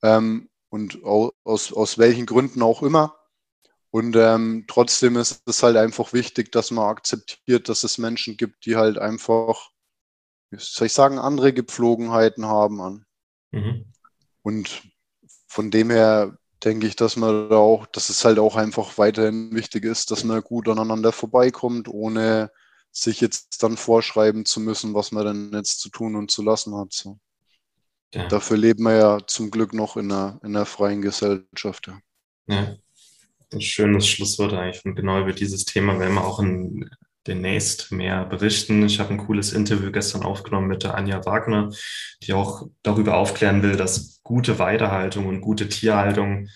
ähm, 0.01 0.49
und 0.69 1.03
aus, 1.03 1.73
aus 1.73 1.97
welchen 1.97 2.25
Gründen 2.25 2.61
auch 2.61 2.81
immer. 2.81 3.17
Und 3.89 4.15
ähm, 4.15 4.65
trotzdem 4.67 5.17
ist 5.17 5.43
es 5.45 5.61
halt 5.61 5.77
einfach 5.77 6.13
wichtig, 6.13 6.51
dass 6.51 6.71
man 6.71 6.89
akzeptiert, 6.89 7.69
dass 7.69 7.83
es 7.83 7.97
Menschen 7.97 8.37
gibt, 8.37 8.65
die 8.65 8.75
halt 8.75 8.97
einfach 8.97 9.69
soll 10.57 10.87
ich 10.87 10.93
sagen, 10.93 11.19
andere 11.19 11.53
Gepflogenheiten 11.53 12.45
haben 12.45 12.81
an. 12.81 13.05
Mhm. 13.51 13.85
Und 14.41 14.83
von 15.47 15.71
dem 15.71 15.89
her 15.89 16.37
denke 16.63 16.87
ich, 16.87 16.95
dass 16.95 17.15
man 17.15 17.49
da 17.49 17.57
auch, 17.57 17.85
dass 17.87 18.09
es 18.09 18.23
halt 18.25 18.39
auch 18.39 18.55
einfach 18.55 18.97
weiterhin 18.97 19.53
wichtig 19.53 19.85
ist, 19.85 20.11
dass 20.11 20.23
man 20.23 20.41
gut 20.41 20.67
aneinander 20.69 21.11
vorbeikommt, 21.11 21.87
ohne 21.87 22.51
sich 22.91 23.21
jetzt 23.21 23.63
dann 23.63 23.75
vorschreiben 23.75 24.45
zu 24.45 24.59
müssen, 24.59 24.93
was 24.93 25.11
man 25.11 25.25
denn 25.25 25.51
jetzt 25.53 25.79
zu 25.79 25.89
tun 25.89 26.15
und 26.15 26.31
zu 26.31 26.43
lassen 26.43 26.75
hat. 26.75 26.93
So. 26.93 27.19
Ja. 28.13 28.27
Dafür 28.27 28.57
leben 28.57 28.83
wir 28.83 28.95
ja 28.95 29.19
zum 29.25 29.49
Glück 29.49 29.73
noch 29.73 29.97
in 29.97 30.11
einer, 30.11 30.39
in 30.43 30.55
einer 30.55 30.65
freien 30.65 31.01
Gesellschaft. 31.01 31.87
Ja. 31.87 31.99
ja. 32.47 32.75
Ein 33.51 33.61
schönes 33.61 34.07
Schlusswort 34.07 34.53
eigentlich. 34.53 34.85
Und 34.85 34.95
genau 34.95 35.19
über 35.19 35.33
dieses 35.33 35.65
Thema 35.65 35.99
werden 35.99 36.15
wir 36.15 36.23
auch 36.23 36.39
in 36.39 36.89
demnächst 37.27 37.91
mehr 37.91 38.25
berichten. 38.25 38.85
Ich 38.85 38.99
habe 38.99 39.11
ein 39.11 39.17
cooles 39.17 39.53
Interview 39.53 39.91
gestern 39.91 40.23
aufgenommen 40.23 40.67
mit 40.67 40.83
der 40.83 40.95
Anja 40.95 41.25
Wagner, 41.25 41.71
die 42.21 42.33
auch 42.33 42.67
darüber 42.81 43.17
aufklären 43.17 43.63
will, 43.63 43.75
dass 43.75 44.21
gute 44.23 44.59
Weidehaltung 44.59 45.27
und 45.27 45.41
gute 45.41 45.69
Tierhaltung 45.69 46.49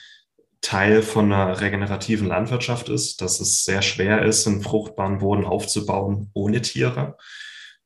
Teil 0.61 1.01
von 1.01 1.31
einer 1.31 1.61
regenerativen 1.61 2.27
Landwirtschaft 2.27 2.89
ist, 2.89 3.21
dass 3.21 3.39
es 3.39 3.63
sehr 3.63 3.81
schwer 3.81 4.23
ist, 4.23 4.47
einen 4.47 4.61
fruchtbaren 4.61 5.19
Boden 5.19 5.45
aufzubauen 5.45 6.29
ohne 6.33 6.61
Tiere. 6.61 7.15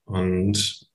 Und 0.05 0.89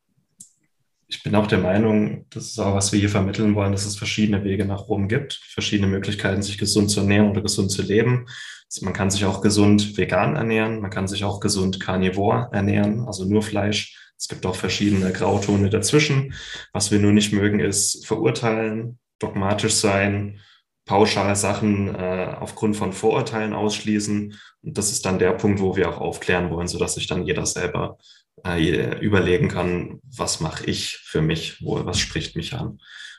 ich 1.09 1.22
bin 1.22 1.35
auch 1.37 1.46
der 1.46 1.59
Meinung, 1.59 2.27
das 2.31 2.46
ist 2.49 2.59
auch, 2.59 2.75
was 2.75 2.92
wir 2.92 2.99
hier 2.99 3.11
vermitteln 3.11 3.55
wollen, 3.55 3.72
dass 3.72 3.87
es 3.87 3.96
verschiedene 3.96 4.42
Wege 4.42 4.64
nach 4.64 4.88
Rom 4.88 5.07
gibt, 5.07 5.35
verschiedene 5.35 5.88
Möglichkeiten, 5.88 6.42
sich 6.42 6.59
gesund 6.59 6.90
zu 6.90 7.01
ernähren 7.01 7.31
oder 7.31 7.42
gesund 7.42 7.70
zu 7.70 7.83
leben. 7.83 8.27
Also 8.70 8.85
man 8.85 8.94
kann 8.94 9.11
sich 9.11 9.24
auch 9.24 9.40
gesund 9.40 9.96
vegan 9.96 10.37
ernähren, 10.37 10.81
man 10.81 10.90
kann 10.90 11.09
sich 11.09 11.24
auch 11.24 11.40
gesund 11.40 11.81
carnivore 11.81 12.48
ernähren, 12.52 13.07
also 13.07 13.24
nur 13.24 13.42
Fleisch. 13.42 14.12
Es 14.18 14.29
gibt 14.29 14.46
auch 14.46 14.57
verschiedene 14.57 15.12
Grautone 15.12 15.70
dazwischen. 15.70 16.35
Was 16.72 16.90
wir 16.90 16.98
nur 16.98 17.12
nicht 17.12 17.33
mögen, 17.33 17.61
ist 17.61 18.07
verurteilen, 18.07 18.98
dogmatisch 19.18 19.74
sein, 19.74 20.40
pauschal 20.87 21.37
Sachen 21.37 21.94
äh, 21.94 22.35
aufgrund 22.40 22.76
von 22.76 22.92
Vorurteilen 22.92 23.52
ausschließen. 23.52 24.35
Und 24.62 24.79
das 24.79 24.90
ist 24.90 25.05
dann 25.05 25.18
der 25.18 25.33
Punkt, 25.33 25.61
wo 25.61 25.76
wir 25.76 25.90
auch 25.90 26.00
aufklären 26.00 26.50
wollen, 26.50 26.68
sodass 26.68 26.94
sich 26.94 27.07
dann 27.07 27.26
jeder 27.26 27.44
selber 27.44 27.98
äh, 28.44 28.98
überlegen 29.00 29.48
kann, 29.48 30.00
was 30.02 30.40
mache 30.40 30.64
ich 30.66 30.96
für 31.05 31.20
mich, 31.20 31.62
wo, 31.62 31.85
was 31.85 31.98
spricht 31.98 32.37
mich 32.37 32.55
an. 32.55 32.79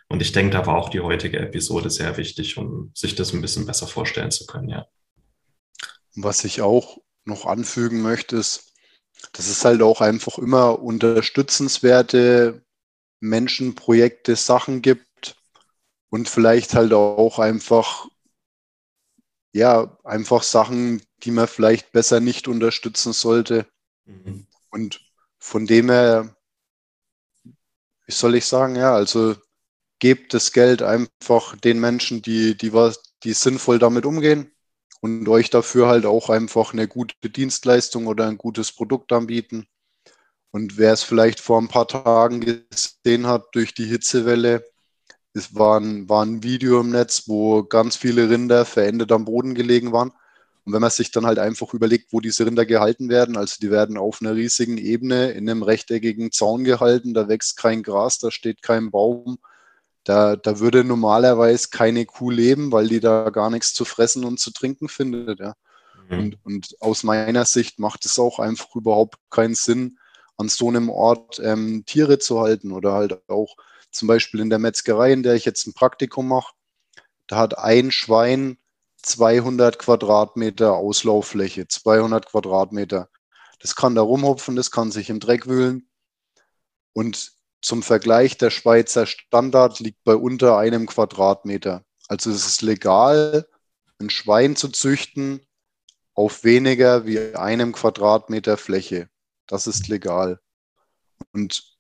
Und 0.10 0.22
ich 0.22 0.32
denke, 0.32 0.52
da 0.52 0.66
war 0.66 0.78
auch 0.78 0.90
die 0.90 1.02
heutige 1.02 1.40
Episode 1.40 1.90
sehr 1.90 2.16
wichtig, 2.18 2.58
um 2.58 2.92
sich 2.96 3.16
das 3.16 3.34
ein 3.34 3.42
bisschen 3.42 3.66
besser 3.66 3.88
vorstellen 3.88 4.32
zu 4.32 4.46
können, 4.46 4.70
ja. 4.70 4.86
Was 6.20 6.44
ich 6.46 6.62
auch 6.62 6.98
noch 7.26 7.46
anfügen 7.46 8.02
möchte, 8.02 8.38
ist, 8.38 8.74
dass 9.34 9.48
es 9.48 9.64
halt 9.64 9.84
auch 9.84 10.02
einfach 10.02 10.40
immer 10.40 10.80
unterstützenswerte 10.80 12.66
Menschen, 13.20 13.76
Projekte, 13.76 14.36
Sachen 14.36 14.82
gibt 14.82 15.36
und 16.10 16.28
vielleicht 16.28 16.74
halt 16.74 16.92
auch 16.94 17.38
einfach, 17.38 18.08
ja, 19.54 19.96
einfach 20.04 20.42
Sachen, 20.42 21.04
die 21.22 21.30
man 21.30 21.48
vielleicht 21.48 21.92
besser 21.92 22.20
nicht 22.20 22.48
unterstützen 22.48 23.14
sollte. 23.14 23.68
Mhm. 24.06 24.48
Und 24.72 25.08
von 25.38 25.68
dem 25.68 25.92
her, 25.92 26.36
wie 27.44 28.12
soll 28.12 28.34
ich 28.34 28.46
sagen, 28.48 28.76
ja, 28.76 28.96
also 28.96 29.36
gebt 30.00 30.34
das 30.34 30.52
Geld 30.52 30.82
einfach 30.82 31.56
den 31.58 31.80
Menschen, 31.80 32.24
die, 32.24 32.58
die, 32.58 32.74
was, 32.74 33.04
die 33.22 33.34
sinnvoll 33.34 33.78
damit 33.78 34.08
umgehen 34.08 34.52
und 35.02 35.28
euch 35.30 35.50
dafür 35.50 35.88
halt 35.88 36.06
auch 36.06 36.30
einfach 36.30 36.74
eine 36.74 36.88
gute 36.88 37.30
Dienstleistung 37.30 38.08
oder 38.08 38.28
ein 38.28 38.38
gutes 38.38 38.72
Produkt 38.72 39.12
anbieten. 39.14 39.68
Und 40.52 40.78
wer 40.78 40.94
es 40.94 41.04
vielleicht 41.04 41.40
vor 41.40 41.62
ein 41.62 41.68
paar 41.68 41.88
Tagen 41.88 42.42
gesehen 42.42 43.28
hat 43.28 43.48
durch 43.54 43.74
die 43.74 43.86
Hitzewelle, 43.86 44.64
es 45.34 45.54
war 45.54 45.80
ein, 45.80 46.10
war 46.10 46.26
ein 46.26 46.42
Video 46.44 46.82
im 46.82 46.90
Netz, 46.90 47.24
wo 47.28 47.64
ganz 47.64 47.96
viele 47.96 48.30
Rinder 48.30 48.66
verendet 48.66 49.12
am 49.12 49.26
Boden 49.26 49.54
gelegen 49.54 49.92
waren. 49.92 50.12
Und 50.66 50.74
wenn 50.74 50.82
man 50.82 50.90
sich 50.90 51.12
dann 51.12 51.26
halt 51.26 51.40
einfach 51.40 51.74
überlegt, 51.74 52.12
wo 52.12 52.20
diese 52.20 52.46
Rinder 52.46 52.66
gehalten 52.66 53.08
werden, 53.10 53.38
also 53.38 53.56
die 53.62 53.72
werden 53.72 53.98
auf 53.98 54.22
einer 54.22 54.36
riesigen 54.36 54.78
Ebene 54.78 55.32
in 55.32 55.50
einem 55.50 55.64
rechteckigen 55.64 56.32
Zaun 56.32 56.64
gehalten, 56.64 57.14
da 57.14 57.28
wächst 57.30 57.56
kein 57.58 57.84
Gras, 57.84 58.18
da 58.20 58.32
steht 58.32 58.62
kein 58.62 58.92
Baum, 58.92 59.38
da, 60.08 60.38
da 60.38 60.60
würde 60.60 60.86
normalerweise 60.86 61.68
keine 61.70 62.06
Kuh 62.06 62.30
leben, 62.30 62.72
weil 62.72 62.88
die 62.88 63.02
da 63.02 63.30
gar 63.30 63.50
nichts 63.50 63.74
zu 63.74 63.84
fressen 63.84 64.24
und 64.24 64.40
zu 64.40 64.52
trinken 64.52 64.88
findet. 64.88 65.40
Ja. 65.40 65.54
Mhm. 66.10 66.20
Und, 66.20 66.38
und 66.46 66.76
aus 66.80 67.04
meiner 67.04 67.44
Sicht 67.44 67.78
macht 67.78 68.06
es 68.06 68.18
auch 68.18 68.40
einfach 68.40 68.74
überhaupt 68.76 69.18
keinen 69.30 69.56
Sinn, 69.56 70.00
an 70.38 70.48
so 70.48 70.70
einem 70.70 70.90
Ort 70.90 71.42
ähm, 71.44 71.84
Tiere 71.86 72.20
zu 72.20 72.40
halten 72.40 72.72
oder 72.72 72.94
halt 72.94 73.22
auch 73.28 73.58
zum 73.92 74.08
Beispiel 74.08 74.40
in 74.40 74.50
der 74.50 74.60
Metzgerei, 74.60 75.12
in 75.12 75.24
der 75.24 75.34
ich 75.34 75.44
jetzt 75.44 75.68
ein 75.68 75.74
Praktikum 75.74 76.28
mache, 76.30 76.54
da 77.26 77.38
hat 77.38 77.58
ein 77.58 77.92
Schwein 77.92 78.58
200 79.02 79.78
Quadratmeter 79.78 80.74
Auslauffläche, 80.74 81.68
200 81.68 82.28
Quadratmeter. 82.28 83.10
Das 83.60 83.76
kann 83.76 83.96
da 83.96 84.02
rumhupfen, 84.04 84.56
das 84.56 84.72
kann 84.72 84.92
sich 84.92 85.10
im 85.10 85.20
Dreck 85.20 85.48
wühlen. 85.48 85.90
Und 86.94 87.37
zum 87.62 87.84
Vergleich, 87.84 88.38
der 88.38 88.50
Schweizer 88.50 89.06
Standard 89.06 89.80
liegt 89.80 90.04
bei 90.04 90.16
unter 90.16 90.58
einem 90.58 90.86
Quadratmeter. 90.86 91.84
Also 92.08 92.30
es 92.32 92.46
ist 92.46 92.62
legal, 92.62 93.48
ein 94.00 94.10
Schwein 94.10 94.56
zu 94.56 94.70
züchten 94.70 95.46
auf 96.14 96.44
weniger 96.44 97.06
wie 97.06 97.36
einem 97.36 97.74
Quadratmeter 97.74 98.58
Fläche. 98.58 99.10
Das 99.48 99.68
ist 99.68 99.88
legal. 99.88 100.40
Und 101.34 101.78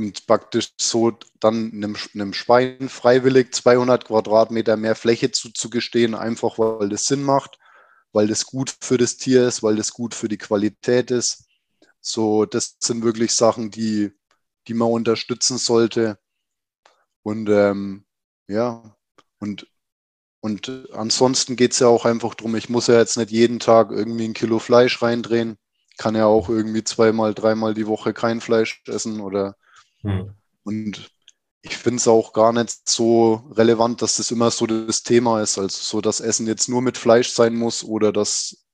und 0.00 0.26
praktisch 0.26 0.72
so 0.80 1.12
dann 1.40 1.72
einem, 1.72 1.96
einem 2.14 2.32
Schwein 2.32 2.88
freiwillig 2.88 3.52
200 3.52 4.06
Quadratmeter 4.06 4.76
mehr 4.76 4.94
Fläche 4.94 5.30
zuzugestehen, 5.30 6.14
einfach 6.14 6.58
weil 6.58 6.88
das 6.88 7.06
Sinn 7.06 7.22
macht, 7.22 7.58
weil 8.12 8.26
das 8.26 8.46
gut 8.46 8.74
für 8.80 8.96
das 8.96 9.16
Tier 9.16 9.46
ist, 9.46 9.62
weil 9.62 9.76
das 9.76 9.92
gut 9.92 10.14
für 10.14 10.28
die 10.28 10.38
Qualität 10.38 11.10
ist. 11.10 11.46
So, 12.00 12.46
das 12.46 12.76
sind 12.80 13.02
wirklich 13.04 13.34
Sachen, 13.34 13.70
die, 13.70 14.12
die 14.68 14.74
man 14.74 14.90
unterstützen 14.90 15.58
sollte. 15.58 16.18
Und 17.22 17.48
ähm, 17.48 18.04
ja, 18.48 18.96
und, 19.38 19.66
und 20.40 20.88
ansonsten 20.92 21.56
geht 21.56 21.72
es 21.72 21.78
ja 21.80 21.88
auch 21.88 22.04
einfach 22.04 22.34
darum, 22.34 22.56
ich 22.56 22.68
muss 22.68 22.86
ja 22.86 22.98
jetzt 22.98 23.16
nicht 23.16 23.30
jeden 23.30 23.58
Tag 23.58 23.90
irgendwie 23.90 24.24
ein 24.24 24.34
Kilo 24.34 24.58
Fleisch 24.58 25.00
reindrehen. 25.02 25.56
Kann 25.98 26.14
ja 26.14 26.26
auch 26.26 26.48
irgendwie 26.48 26.84
zweimal, 26.84 27.34
dreimal 27.34 27.74
die 27.74 27.86
Woche 27.86 28.14
kein 28.14 28.40
Fleisch 28.40 28.82
essen 28.86 29.20
oder 29.20 29.56
hm. 30.02 30.34
und 30.64 31.10
ich 31.62 31.76
finde 31.76 31.98
es 31.98 32.08
auch 32.08 32.32
gar 32.32 32.52
nicht 32.52 32.88
so 32.88 33.50
relevant, 33.52 34.00
dass 34.00 34.16
das 34.16 34.30
immer 34.30 34.50
so 34.50 34.66
das 34.66 35.02
Thema 35.02 35.42
ist. 35.42 35.58
Also 35.58 35.82
so, 35.82 36.00
dass 36.00 36.20
Essen 36.20 36.46
jetzt 36.46 36.68
nur 36.68 36.80
mit 36.80 36.96
Fleisch 36.96 37.30
sein 37.30 37.54
muss 37.54 37.84
oder 37.84 38.12
dass 38.12 38.64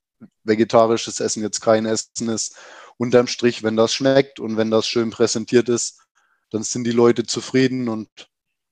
vegetarisches 0.45 1.21
Essen 1.21 1.43
jetzt 1.43 1.61
kein 1.61 1.87
Essen 1.87 2.29
ist. 2.29 2.57
Unterm 2.99 3.27
Strich, 3.27 3.63
wenn 3.63 3.77
das 3.77 3.93
schmeckt 3.93 4.41
und 4.41 4.57
wenn 4.57 4.71
das 4.71 4.87
schön 4.87 5.11
präsentiert 5.11 5.69
ist, 5.69 6.01
dann 6.51 6.63
sind 6.63 6.85
die 6.85 6.93
Leute 6.93 7.25
zufrieden 7.25 7.89
und 7.89 8.09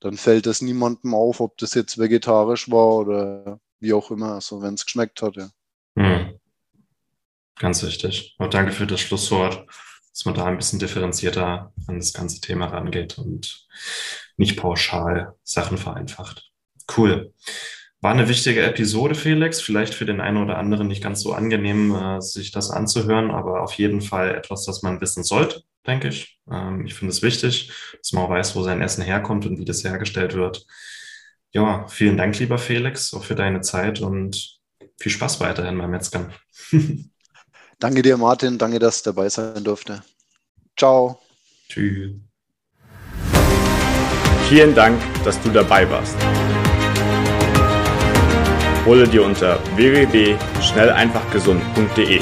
dann 0.00 0.16
fällt 0.16 0.46
es 0.46 0.62
niemandem 0.62 1.14
auf, 1.14 1.40
ob 1.40 1.56
das 1.58 1.74
jetzt 1.74 1.98
vegetarisch 1.98 2.70
war 2.70 2.96
oder 2.96 3.60
wie 3.80 3.92
auch 3.92 4.10
immer, 4.10 4.34
also 4.34 4.62
wenn 4.62 4.74
es 4.74 4.84
geschmeckt 4.84 5.22
hat. 5.22 5.36
Ja. 5.36 5.50
Hm. 5.96 6.38
Ganz 7.56 7.82
wichtig. 7.82 8.34
Und 8.38 8.54
danke 8.54 8.72
für 8.72 8.86
das 8.86 9.00
Schlusswort 9.00 9.66
dass 10.14 10.24
man 10.26 10.34
da 10.34 10.44
ein 10.44 10.56
bisschen 10.56 10.78
differenzierter 10.78 11.72
an 11.88 11.98
das 11.98 12.12
ganze 12.12 12.40
Thema 12.40 12.66
rangeht 12.66 13.18
und 13.18 13.66
nicht 14.36 14.56
pauschal 14.56 15.34
Sachen 15.42 15.76
vereinfacht. 15.76 16.52
Cool. 16.96 17.34
War 18.04 18.12
eine 18.12 18.28
wichtige 18.28 18.60
Episode, 18.60 19.14
Felix. 19.14 19.62
Vielleicht 19.62 19.94
für 19.94 20.04
den 20.04 20.20
einen 20.20 20.36
oder 20.36 20.58
anderen 20.58 20.88
nicht 20.88 21.02
ganz 21.02 21.22
so 21.22 21.32
angenehm, 21.32 21.94
äh, 21.94 22.20
sich 22.20 22.50
das 22.50 22.68
anzuhören, 22.68 23.30
aber 23.30 23.62
auf 23.62 23.72
jeden 23.72 24.02
Fall 24.02 24.34
etwas, 24.34 24.66
das 24.66 24.82
man 24.82 25.00
wissen 25.00 25.24
sollte, 25.24 25.62
denke 25.86 26.08
ich. 26.08 26.38
Ähm, 26.52 26.84
ich 26.84 26.92
finde 26.92 27.12
es 27.12 27.22
wichtig, 27.22 27.72
dass 27.96 28.12
man 28.12 28.24
auch 28.24 28.28
weiß, 28.28 28.56
wo 28.56 28.62
sein 28.62 28.82
Essen 28.82 29.02
herkommt 29.02 29.46
und 29.46 29.58
wie 29.58 29.64
das 29.64 29.84
hergestellt 29.84 30.34
wird. 30.34 30.66
Ja, 31.52 31.88
vielen 31.88 32.18
Dank, 32.18 32.38
lieber 32.38 32.58
Felix, 32.58 33.14
auch 33.14 33.24
für 33.24 33.36
deine 33.36 33.62
Zeit 33.62 34.02
und 34.02 34.58
viel 35.00 35.12
Spaß 35.12 35.40
weiterhin 35.40 35.78
beim 35.78 35.90
Metzgern. 35.90 36.30
Danke 37.78 38.02
dir, 38.02 38.18
Martin. 38.18 38.58
Danke, 38.58 38.80
dass 38.80 39.02
du 39.02 39.12
dabei 39.12 39.30
sein 39.30 39.64
durfte. 39.64 40.02
Ciao. 40.76 41.22
Tschüss. 41.70 42.10
Vielen 44.50 44.74
Dank, 44.74 45.00
dass 45.24 45.40
du 45.40 45.48
dabei 45.48 45.88
warst. 45.88 46.18
Hole 48.86 49.06
dir 49.08 49.24
unter 49.24 49.58
www.schnelleinfachgesund.de 49.76 52.20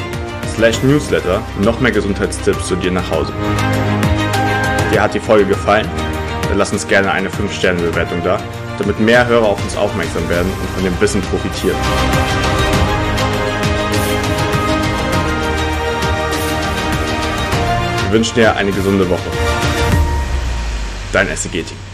slash 0.55 0.83
newsletter 0.83 1.42
noch 1.61 1.81
mehr 1.81 1.92
Gesundheitstipps 1.92 2.68
zu 2.68 2.77
dir 2.77 2.92
nach 2.92 3.11
Hause. 3.11 3.33
Dir 4.92 5.03
hat 5.03 5.14
die 5.14 5.20
Folge 5.20 5.46
gefallen? 5.46 5.88
Dann 6.48 6.59
lass 6.59 6.72
uns 6.72 6.87
gerne 6.87 7.11
eine 7.11 7.29
5-Sterne-Bewertung 7.29 8.22
da, 8.22 8.38
damit 8.79 9.01
mehr 9.01 9.27
Hörer 9.27 9.46
auf 9.46 9.61
uns 9.62 9.77
aufmerksam 9.77 10.29
werden 10.29 10.53
und 10.61 10.70
von 10.70 10.85
dem 10.85 11.01
Wissen 11.01 11.20
profitieren. 11.22 11.77
wünschen 18.12 18.35
dir 18.35 18.55
eine 18.57 18.70
gesunde 18.70 19.09
Woche. 19.09 19.31
Dein 21.12 21.35
SEG-Team. 21.35 21.91